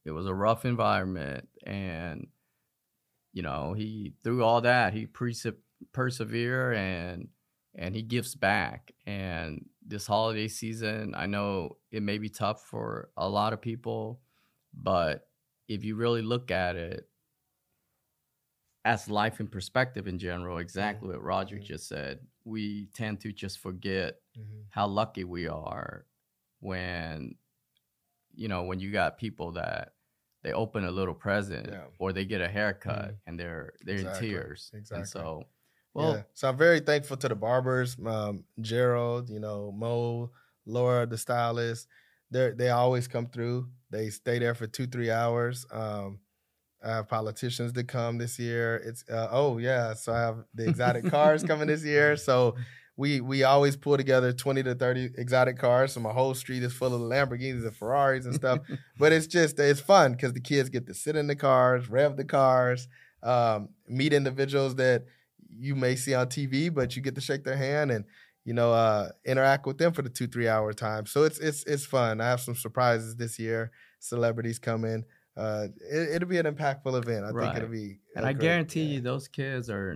It 0.04 0.12
was 0.12 0.26
a 0.26 0.34
rough 0.34 0.64
environment. 0.64 1.48
And, 1.64 2.28
you 3.32 3.42
know, 3.42 3.72
he, 3.74 4.14
through 4.22 4.42
all 4.44 4.60
that, 4.62 4.92
he 4.92 5.06
perse- 5.06 5.46
persevere 5.92 6.72
and, 6.72 7.28
and 7.74 7.94
he 7.94 8.02
gives 8.02 8.34
back. 8.34 8.92
And 9.06 9.68
this 9.86 10.06
holiday 10.06 10.48
season, 10.48 11.14
I 11.14 11.26
know 11.26 11.78
it 11.90 12.02
may 12.02 12.18
be 12.18 12.28
tough 12.28 12.64
for 12.64 13.10
a 13.16 13.28
lot 13.28 13.52
of 13.52 13.60
people, 13.60 14.22
but 14.74 15.28
if 15.68 15.84
you 15.84 15.94
really 15.96 16.22
look 16.22 16.50
at 16.50 16.76
it, 16.76 17.08
as 18.84 19.10
life 19.10 19.40
in 19.40 19.48
perspective 19.48 20.08
in 20.08 20.18
general, 20.18 20.58
exactly 20.58 21.08
what 21.10 21.22
Roderick 21.22 21.62
Mhm. 21.62 21.66
just 21.66 21.86
said, 21.88 22.26
we 22.44 22.86
tend 22.86 23.20
to 23.20 23.32
just 23.32 23.58
forget 23.58 24.22
how 24.70 24.86
lucky 24.86 25.24
we 25.24 25.46
are 25.46 26.06
when, 26.60 27.36
you 28.40 28.48
know, 28.48 28.62
when 28.64 28.80
you 28.80 28.90
got 28.90 29.18
people 29.18 29.52
that 29.52 29.92
they 30.42 30.52
open 30.52 30.84
a 30.84 30.90
little 30.90 31.14
present 31.14 31.68
Yeah. 31.70 31.84
or 31.98 32.12
they 32.14 32.24
get 32.24 32.40
a 32.40 32.48
haircut 32.48 33.10
Mhm. 33.10 33.16
and 33.26 33.38
they're 33.38 33.74
they're 33.84 33.96
Exactly, 33.98 34.28
in 34.28 34.34
tears. 34.34 34.70
exactly. 34.74 34.96
And 35.00 35.08
so, 35.08 35.20
well, 35.20 35.44
well, 35.94 36.16
yeah. 36.16 36.22
So 36.32 36.48
I'm 36.48 36.56
very 36.56 36.80
thankful 36.80 37.18
to 37.18 37.28
the 37.28 37.34
barbers, 37.34 37.96
um, 38.04 38.44
Gerald, 38.60 39.28
you 39.28 39.40
know, 39.40 39.70
Mo, 39.72 40.30
Laura, 40.64 41.04
the 41.06 41.18
stylist. 41.18 41.86
They 42.30 42.52
they 42.52 42.70
always 42.70 43.06
come 43.08 43.26
through. 43.26 43.68
They 43.90 44.08
stay 44.10 44.38
there 44.38 44.54
for 44.54 44.66
two 44.66 44.86
three 44.86 45.10
hours. 45.10 45.66
Um, 45.70 46.20
I 46.82 46.88
have 46.96 47.08
politicians 47.08 47.74
that 47.74 47.88
come 47.88 48.16
this 48.16 48.38
year. 48.38 48.76
It's 48.76 49.04
uh, 49.10 49.28
oh 49.30 49.58
yeah, 49.58 49.92
so 49.94 50.14
I 50.14 50.20
have 50.20 50.44
the 50.54 50.66
exotic 50.66 51.04
cars 51.10 51.42
coming 51.42 51.68
this 51.68 51.84
year. 51.84 52.16
So 52.28 52.56
we 53.00 53.22
we 53.22 53.44
always 53.44 53.76
pull 53.76 53.96
together 53.96 54.30
twenty 54.30 54.62
to 54.62 54.74
thirty 54.74 55.08
exotic 55.16 55.56
cars. 55.58 55.94
So 55.94 56.00
my 56.00 56.12
whole 56.12 56.34
street 56.34 56.62
is 56.62 56.74
full 56.74 56.94
of 56.94 57.00
Lamborghinis 57.00 57.64
and 57.64 57.74
Ferraris 57.74 58.26
and 58.26 58.34
stuff. 58.34 58.58
but 58.98 59.10
it's 59.10 59.26
just 59.26 59.58
it's 59.58 59.80
fun 59.80 60.12
because 60.12 60.34
the 60.34 60.40
kids 60.40 60.68
get 60.68 60.86
to 60.86 60.92
sit 60.92 61.16
in 61.16 61.26
the 61.26 61.34
cars, 61.34 61.88
rev 61.88 62.18
the 62.18 62.26
cars, 62.26 62.88
um, 63.22 63.70
meet 63.88 64.12
individuals 64.12 64.74
that 64.74 65.06
you 65.48 65.74
may 65.74 65.96
see 65.96 66.14
on 66.14 66.26
TV, 66.26 66.72
but 66.72 66.94
you 66.94 67.00
get 67.00 67.14
to 67.14 67.22
shake 67.22 67.42
their 67.42 67.56
hand 67.56 67.90
and 67.90 68.04
you 68.44 68.52
know 68.52 68.70
uh, 68.74 69.08
interact 69.24 69.66
with 69.66 69.78
them 69.78 69.94
for 69.94 70.02
the 70.02 70.10
two 70.10 70.26
three 70.26 70.46
hour 70.46 70.74
time. 70.74 71.06
So 71.06 71.24
it's 71.24 71.38
it's 71.38 71.64
it's 71.64 71.86
fun. 71.86 72.20
I 72.20 72.28
have 72.28 72.40
some 72.40 72.54
surprises 72.54 73.16
this 73.16 73.38
year. 73.38 73.70
Celebrities 74.00 74.58
come 74.58 74.84
in. 74.84 75.04
Uh, 75.38 75.68
it, 75.90 76.20
will 76.20 76.28
be 76.28 76.36
an 76.36 76.44
impactful 76.44 76.94
event. 77.02 77.24
I 77.24 77.30
Right. 77.30 77.44
think 77.46 77.56
it'll 77.56 77.70
be. 77.70 78.00
and 78.14 78.26
i 78.26 78.34
guarantee 78.34 78.82
yeah. 78.82 78.96
you 78.96 79.00
those 79.00 79.26
kids 79.26 79.70
are 79.70 79.94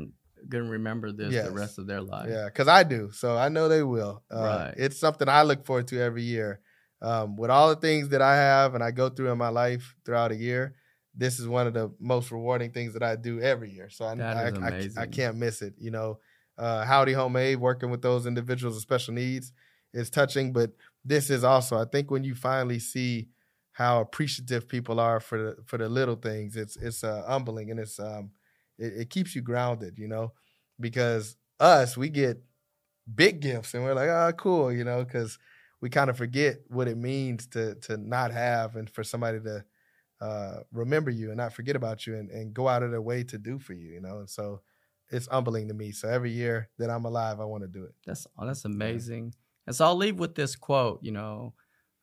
gonna 0.48 0.70
remember 0.70 1.12
this 1.12 1.32
Yes. 1.32 1.46
the 1.46 1.52
rest 1.52 1.78
of 1.78 1.86
their 1.86 2.00
life. 2.00 2.28
Yeah, 2.28 2.46
because 2.46 2.68
I 2.68 2.82
do. 2.82 3.10
So 3.12 3.36
I 3.36 3.48
know 3.48 3.68
they 3.68 3.82
will. 3.82 4.22
Uh, 4.30 4.38
Right. 4.40 4.74
It's 4.76 4.98
something 4.98 5.28
I 5.28 5.42
look 5.42 5.64
forward 5.64 5.88
to 5.88 6.00
every 6.00 6.22
year. 6.22 6.60
Um, 7.02 7.36
with 7.36 7.50
all 7.50 7.68
the 7.68 7.76
things 7.80 8.08
that 8.10 8.22
I 8.22 8.34
have 8.36 8.74
and 8.74 8.82
I 8.82 8.90
go 8.90 9.08
through 9.10 9.30
in 9.30 9.38
my 9.38 9.48
life 9.50 9.94
throughout 10.04 10.32
a 10.32 10.36
year, 10.36 10.74
this 11.14 11.38
is 11.38 11.46
one 11.46 11.66
of 11.66 11.74
the 11.74 11.92
most 12.00 12.30
rewarding 12.30 12.70
things 12.72 12.94
that 12.94 13.02
I 13.02 13.16
do 13.16 13.40
every 13.40 13.70
year. 13.70 13.90
So 13.90 14.04
I, 14.06 14.14
I, 14.14 14.48
I- 14.48 14.88
I, 14.96 15.06
can't 15.06 15.36
miss 15.36 15.60
it. 15.62 15.74
You 15.78 15.90
know, 15.90 16.18
uh, 16.56 16.84
Howdy 16.84 17.12
Homemade, 17.12 17.58
working 17.60 17.90
with 17.90 18.00
those 18.02 18.26
individuals 18.26 18.74
with 18.76 18.82
special 18.82 19.14
needs 19.14 19.52
is 19.92 20.08
touching. 20.10 20.52
But 20.52 20.72
this 21.04 21.30
is 21.30 21.44
also, 21.44 21.76
I 21.78 21.84
think, 21.84 22.10
when 22.10 22.24
you 22.24 22.34
finally 22.34 22.78
see 22.78 23.28
how 23.72 24.00
appreciative 24.00 24.68
people 24.68 24.98
are 25.00 25.20
for 25.20 25.38
the 25.42 25.56
for 25.66 25.78
the 25.78 25.88
little 25.88 26.16
things, 26.16 26.56
it's 26.56 26.76
it's 26.76 27.04
uh, 27.04 27.24
humbling 27.26 27.70
and 27.70 27.80
it's 27.80 27.98
um 27.98 28.30
it, 28.78 28.92
it 29.00 29.10
keeps 29.10 29.34
you 29.34 29.42
grounded. 29.42 29.98
You 29.98 30.08
know, 30.08 30.32
because 30.80 31.36
us 31.60 31.96
we 31.96 32.08
get 32.08 32.42
big 33.12 33.40
gifts 33.40 33.74
and 33.74 33.84
we're 33.84 33.94
like, 33.94 34.08
oh, 34.08 34.32
cool, 34.36 34.72
you 34.72 34.84
know, 34.84 35.04
because 35.04 35.38
we 35.80 35.90
kind 35.90 36.08
of 36.08 36.16
forget 36.16 36.60
what 36.68 36.88
it 36.88 36.96
means 36.96 37.46
to 37.48 37.74
to 37.76 37.96
not 37.96 38.32
have 38.32 38.76
and 38.76 38.88
for 38.88 39.04
somebody 39.04 39.40
to 39.40 39.64
uh, 40.20 40.60
remember 40.72 41.10
you 41.10 41.28
and 41.28 41.36
not 41.36 41.52
forget 41.52 41.76
about 41.76 42.06
you 42.06 42.14
and, 42.14 42.30
and 42.30 42.54
go 42.54 42.68
out 42.68 42.82
of 42.82 42.90
their 42.90 43.02
way 43.02 43.22
to 43.24 43.36
do 43.36 43.58
for 43.58 43.74
you, 43.74 43.90
you 43.90 44.00
know. 44.00 44.20
And 44.20 44.30
so 44.30 44.62
it's 45.10 45.26
humbling 45.26 45.68
to 45.68 45.74
me. 45.74 45.92
So 45.92 46.08
every 46.08 46.30
year 46.30 46.70
that 46.78 46.88
I'm 46.88 47.04
alive, 47.04 47.40
I 47.40 47.44
want 47.44 47.62
to 47.62 47.68
do 47.68 47.84
it. 47.84 47.94
That's 48.06 48.26
oh, 48.38 48.46
that's 48.46 48.64
amazing. 48.64 49.34
And 49.66 49.74
so 49.74 49.84
I'll 49.84 49.96
leave 49.96 50.18
with 50.18 50.34
this 50.34 50.56
quote, 50.56 51.00
you 51.02 51.12
know, 51.12 51.54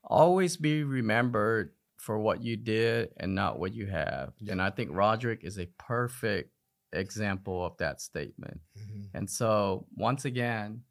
always 0.04 0.58
be 0.58 0.84
remembered 0.84 1.74
for 1.98 2.20
what 2.20 2.44
you 2.44 2.58
did 2.58 3.10
and 3.18 3.36
not 3.36 3.60
what 3.60 3.74
you 3.74 3.88
have. 3.88 4.34
Yeah. 4.40 4.54
And 4.54 4.62
I 4.62 4.72
think 4.72 4.90
Roderick 4.92 5.44
is 5.44 5.60
a 5.60 5.68
perfect 5.78 6.52
example 6.94 7.66
of 7.66 7.78
that 7.78 8.02
statement. 8.02 8.60
Mhm. 8.78 9.10
And 9.14 9.30
so 9.30 9.88
once 9.96 10.26
again, 10.26 10.84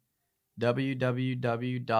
www.angels 0.59 1.91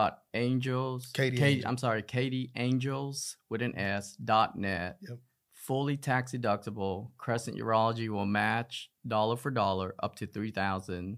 Katie 1.14 1.38
Katie, 1.38 1.56
Angel. 1.58 1.70
I'm 1.70 1.78
sorry, 1.78 2.02
Katie 2.04 2.52
Angels 2.56 3.38
with 3.50 3.62
an 3.62 3.76
S 3.78 4.16
dot 4.18 4.58
net. 4.58 4.98
Yep. 5.02 5.20
Fully 5.54 5.98
tax 5.98 6.32
deductible. 6.32 7.12
Crescent 7.18 7.58
Urology 7.58 8.10
will 8.10 8.26
match 8.26 8.90
dollar 9.08 9.38
for 9.38 9.52
dollar 9.52 9.94
up 10.02 10.16
to 10.16 10.26
three 10.28 10.52
thousand. 10.52 11.18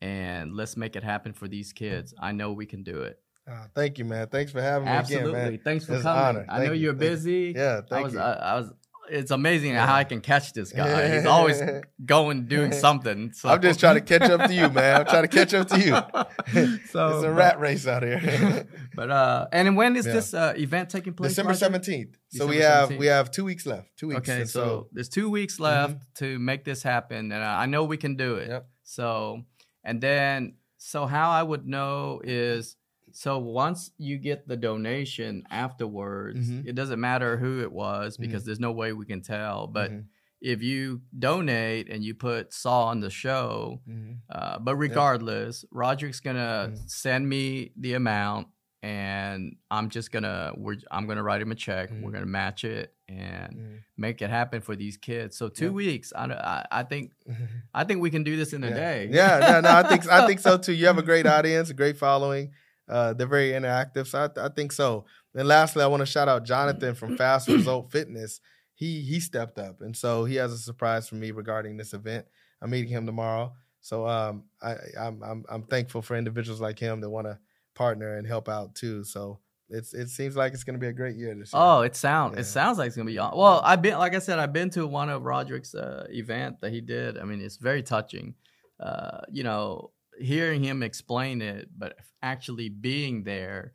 And 0.00 0.54
let's 0.54 0.76
make 0.76 0.96
it 0.96 1.02
happen 1.04 1.32
for 1.32 1.48
these 1.48 1.72
kids. 1.72 2.12
I 2.18 2.32
know 2.32 2.52
we 2.52 2.66
can 2.66 2.82
do 2.82 3.02
it. 3.02 3.18
Uh, 3.50 3.66
thank 3.74 3.98
you, 3.98 4.04
man. 4.04 4.26
Thanks 4.28 4.52
for 4.52 4.60
having 4.60 4.84
me 4.86 4.90
Absolutely. 4.90 5.30
again, 5.32 5.50
man. 5.52 5.60
Thanks 5.64 5.86
for 5.86 5.94
It's 5.94 6.02
coming. 6.02 6.42
honor. 6.42 6.46
I 6.48 6.64
know 6.64 6.72
you. 6.72 6.82
you're 6.84 6.92
Thank 6.92 7.02
you. 7.02 7.08
busy. 7.10 7.52
Yeah, 7.56 7.80
I 7.84 7.88
thank 7.88 8.04
was, 8.04 8.14
you. 8.14 8.20
I, 8.20 8.32
I 8.32 8.54
was. 8.56 8.72
It's 9.10 9.30
amazing 9.30 9.74
how 9.74 9.94
I 9.94 10.04
can 10.04 10.20
catch 10.20 10.52
this 10.52 10.72
guy. 10.72 11.14
He's 11.16 11.26
always 11.26 11.60
going 12.04 12.46
doing 12.46 12.72
something. 12.72 13.32
So. 13.32 13.48
I'm 13.48 13.60
just 13.60 13.80
trying 13.80 13.96
to 13.96 14.00
catch 14.00 14.22
up 14.30 14.48
to 14.48 14.54
you, 14.54 14.68
man. 14.70 15.00
I'm 15.00 15.06
trying 15.06 15.22
to 15.22 15.28
catch 15.28 15.52
up 15.54 15.68
to 15.68 15.78
you. 15.78 15.92
so 16.90 17.08
it's 17.16 17.24
a 17.24 17.30
rat 17.30 17.60
race 17.60 17.86
out 17.86 18.02
here. 18.02 18.66
But 18.96 19.10
uh, 19.10 19.48
and 19.50 19.76
when 19.76 19.96
is 19.96 20.06
Yeah. 20.06 20.12
this 20.12 20.34
uh, 20.34 20.54
event 20.56 20.88
taking 20.88 21.14
place? 21.14 21.32
December 21.32 21.54
seventeenth. 21.54 22.16
So 22.30 22.46
we 22.46 22.58
have 22.58 22.90
17th. 22.90 22.98
we 22.98 23.06
have 23.06 23.30
two 23.32 23.44
weeks 23.44 23.66
left. 23.66 23.88
Two 23.96 24.06
weeks. 24.08 24.18
Okay, 24.20 24.42
And 24.42 24.48
so, 24.48 24.86
there's 24.92 25.08
two 25.08 25.28
weeks 25.28 25.58
left 25.58 25.96
to 26.16 26.38
make 26.38 26.64
this 26.64 26.84
happen, 26.84 27.32
and 27.32 27.42
I 27.42 27.62
I 27.64 27.66
know 27.66 27.82
we 27.84 27.96
can 27.96 28.14
do 28.14 28.36
it. 28.36 28.48
Yep. 28.50 28.68
So, 28.84 29.42
and 29.82 30.00
then, 30.00 30.54
so 30.76 31.06
how 31.06 31.30
I 31.30 31.42
would 31.42 31.66
know 31.66 32.20
is, 32.22 32.76
so 33.14 33.38
once 33.38 33.90
you 33.98 34.18
get 34.18 34.46
the 34.48 34.56
donation 34.56 35.44
afterwards, 35.50 36.48
Mhm. 36.50 36.66
it 36.66 36.74
doesn't 36.74 37.00
matter 37.00 37.36
who 37.38 37.60
it 37.60 37.72
was 37.72 38.16
because 38.16 38.42
Mm-hmm. 38.42 38.46
there's 38.46 38.60
no 38.60 38.72
way 38.72 38.92
we 38.92 39.06
can 39.06 39.22
tell. 39.22 39.66
But 39.66 39.90
Mhm. 39.92 40.04
if 40.40 40.62
you 40.62 41.00
donate 41.18 41.88
and 41.88 42.02
you 42.04 42.14
put 42.14 42.52
Saw 42.52 42.84
on 42.86 43.00
the 43.00 43.10
show, 43.10 43.80
Mhm. 43.88 44.18
uh, 44.30 44.58
but 44.58 44.76
regardless, 44.76 45.64
Roderick's 45.70 46.20
gonna 46.20 46.70
Mhm. 46.72 46.90
send 46.90 47.28
me 47.28 47.72
the 47.76 47.94
amount, 47.94 48.48
and 48.82 49.56
I'm 49.70 49.88
just 49.88 50.12
gonna 50.12 50.52
we're 50.56 50.76
I'm 50.90 51.06
gonna 51.06 51.22
write 51.22 51.40
him 51.40 51.50
a 51.52 51.54
check. 51.54 51.90
We're 51.90 52.10
Mhm. 52.10 52.12
gonna 52.12 52.26
match 52.26 52.64
it 52.64 52.94
and 53.08 53.80
make 53.96 54.20
it 54.22 54.28
happen 54.30 54.60
for 54.60 54.76
these 54.76 54.96
kids. 54.96 55.36
So 55.36 55.48
two 55.48 55.66
Yeah. 55.66 55.70
weeks, 55.70 56.12
I, 56.14 56.24
I 56.26 56.66
I 56.80 56.82
think. 56.82 57.12
I 57.74 57.84
think 57.84 58.00
we 58.02 58.10
can 58.10 58.24
do 58.24 58.36
this 58.36 58.52
in 58.52 58.62
a 58.64 58.70
day. 58.70 59.08
Yeah, 59.10 59.38
no, 59.40 59.60
no, 59.60 59.70
I 59.70 59.82
think 59.88 60.06
I 60.08 60.26
think 60.26 60.40
so 60.40 60.58
too. 60.58 60.72
You 60.74 60.86
have 60.86 60.98
a 60.98 61.02
great 61.02 61.26
audience, 61.26 61.70
a 61.70 61.74
great 61.74 61.96
following. 61.96 62.52
Uh, 62.88 63.12
they're 63.14 63.26
very 63.26 63.50
interactive, 63.50 64.06
so 64.06 64.28
I, 64.36 64.46
I 64.46 64.48
think 64.50 64.72
so. 64.72 65.06
And 65.34 65.48
lastly, 65.48 65.82
I 65.82 65.86
want 65.86 66.00
to 66.00 66.06
shout 66.06 66.28
out 66.28 66.44
Jonathan 66.44 66.94
from 66.94 67.16
Fast 67.18 67.48
Result 67.48 67.90
Fitness. 67.90 68.40
he 68.74 69.00
he 69.02 69.20
stepped 69.20 69.58
up, 69.58 69.80
and 69.80 69.96
so 69.96 70.24
he 70.24 70.34
has 70.36 70.52
a 70.52 70.58
surprise 70.58 71.08
for 71.08 71.14
me 71.14 71.30
regarding 71.30 71.76
this 71.76 71.92
event. 71.94 72.26
I'm 72.60 72.70
meeting 72.70 72.90
him 72.90 73.06
tomorrow, 73.06 73.52
so 73.80 74.06
um, 74.06 74.44
I 74.62 74.74
I'm 75.00 75.22
I'm, 75.22 75.44
I'm 75.48 75.62
thankful 75.64 76.02
for 76.02 76.16
individuals 76.16 76.60
like 76.60 76.78
him 76.78 77.00
that 77.00 77.10
want 77.10 77.26
to 77.26 77.38
partner 77.74 78.16
and 78.18 78.26
help 78.26 78.48
out 78.48 78.74
too. 78.74 79.02
So 79.04 79.38
it's 79.70 79.94
it 79.94 80.08
seems 80.08 80.36
like 80.36 80.52
it's 80.52 80.62
going 80.64 80.74
to 80.74 80.80
be 80.80 80.86
a 80.88 80.92
great 80.92 81.16
year 81.16 81.34
this 81.34 81.52
year. 81.54 81.62
Oh, 81.62 81.80
it 81.80 81.96
sounds 81.96 82.34
Yeah. 82.34 82.40
it 82.40 82.44
sounds 82.44 82.76
like 82.78 82.88
it's 82.88 82.96
gonna 82.96 83.06
be 83.10 83.18
on. 83.18 83.36
Well, 83.36 83.60
I've 83.64 83.80
been 83.80 83.96
like 83.98 84.14
I 84.14 84.18
said, 84.18 84.38
I've 84.38 84.52
been 84.52 84.68
to 84.70 84.86
one 84.86 85.08
of 85.08 85.22
Roderick's 85.22 85.74
uh, 85.74 86.06
event 86.10 86.60
that 86.60 86.70
he 86.70 86.80
did. 86.82 87.16
I 87.18 87.24
mean, 87.24 87.40
it's 87.40 87.56
very 87.56 87.82
touching. 87.82 88.34
Uh, 88.78 89.20
you 89.32 89.42
know, 89.44 89.90
hearing 90.20 90.62
him 90.62 90.82
explain 90.82 91.42
it, 91.42 91.68
but 91.76 91.96
actually 92.22 92.68
being 92.68 93.24
there, 93.24 93.72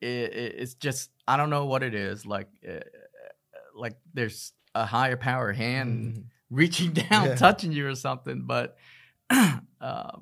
it, 0.00 0.06
it, 0.32 0.54
it's 0.58 0.74
just 0.74 1.10
I 1.26 1.36
don't 1.36 1.50
know 1.50 1.66
what 1.66 1.82
it 1.82 1.94
is. 1.94 2.24
Like, 2.26 2.48
uh, 2.68 2.80
like 3.74 3.96
there's 4.14 4.52
a 4.74 4.84
higher 4.86 5.16
power 5.16 5.52
hand 5.52 6.16
Mhm. 6.16 6.24
reaching 6.50 6.92
down, 6.92 7.26
Yeah. 7.28 7.34
touching 7.34 7.72
you 7.72 7.86
or 7.88 7.94
something. 7.94 8.42
But, 8.46 8.76
uh, 9.30 9.58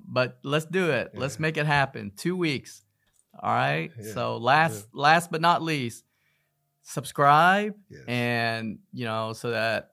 but 0.07 0.39
let's 0.43 0.67
do 0.67 0.91
it. 0.91 1.13
Let's 1.15 1.39
make 1.39 1.57
it 1.57 1.67
happen. 1.67 2.11
Two 2.17 2.37
weeks. 2.37 2.83
All 3.39 3.53
right. 3.55 3.93
Yeah, 4.01 4.13
So 4.13 4.37
last, 4.39 4.89
last 4.93 5.31
but 5.31 5.41
not 5.41 5.63
least, 5.63 6.05
subscribe 6.83 7.75
Yes. 7.91 8.03
and 8.07 8.79
you 8.93 9.05
know 9.05 9.33
so 9.33 9.51
that 9.51 9.93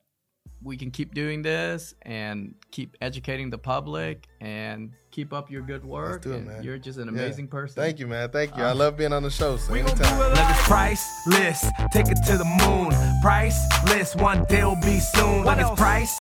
we 0.61 0.77
can 0.77 0.91
keep 0.91 1.13
doing 1.13 1.41
this 1.41 1.93
and 2.03 2.55
keep 2.71 2.95
educating 3.01 3.49
the 3.49 3.57
public 3.57 4.27
and 4.39 4.91
keep 5.13 5.31
up 5.31 5.51
your 5.51 5.61
good 5.61 5.85
work. 5.85 6.23
do 6.23 6.33
it, 6.33 6.45
man. 6.45 6.63
You're 6.63 6.79
just 6.79 6.97
an 6.97 7.05
Yeah. 7.05 7.21
amazing 7.21 7.47
person. 7.47 7.75
Thank 7.75 7.99
you, 7.99 8.07
man. 8.07 8.29
Thank 8.29 8.57
you. 8.57 8.63
I 8.63 8.71
Uh, 8.71 8.75
love 8.75 8.97
being 8.97 9.13
on 9.13 9.21
the 9.21 9.29
show. 9.29 9.57
So 9.57 9.71
We 9.71 9.81
gon' 9.81 9.95
do 9.95 10.03
anytime. 10.03 10.21
it 10.31 10.35
like 10.35 10.49
it's 10.57 10.67
priceless. 10.67 11.65
Take 11.93 12.07
it 12.09 12.17
to 12.25 12.37
the 12.37 12.45
moon. 12.65 12.91
Priceless. 13.21 14.15
One 14.15 14.43
day 14.49 14.63
will 14.65 14.75
be 14.81 14.99
soon. 14.99 15.43
Like 15.43 15.59
it's 15.59 15.69
priceless. 15.79 16.11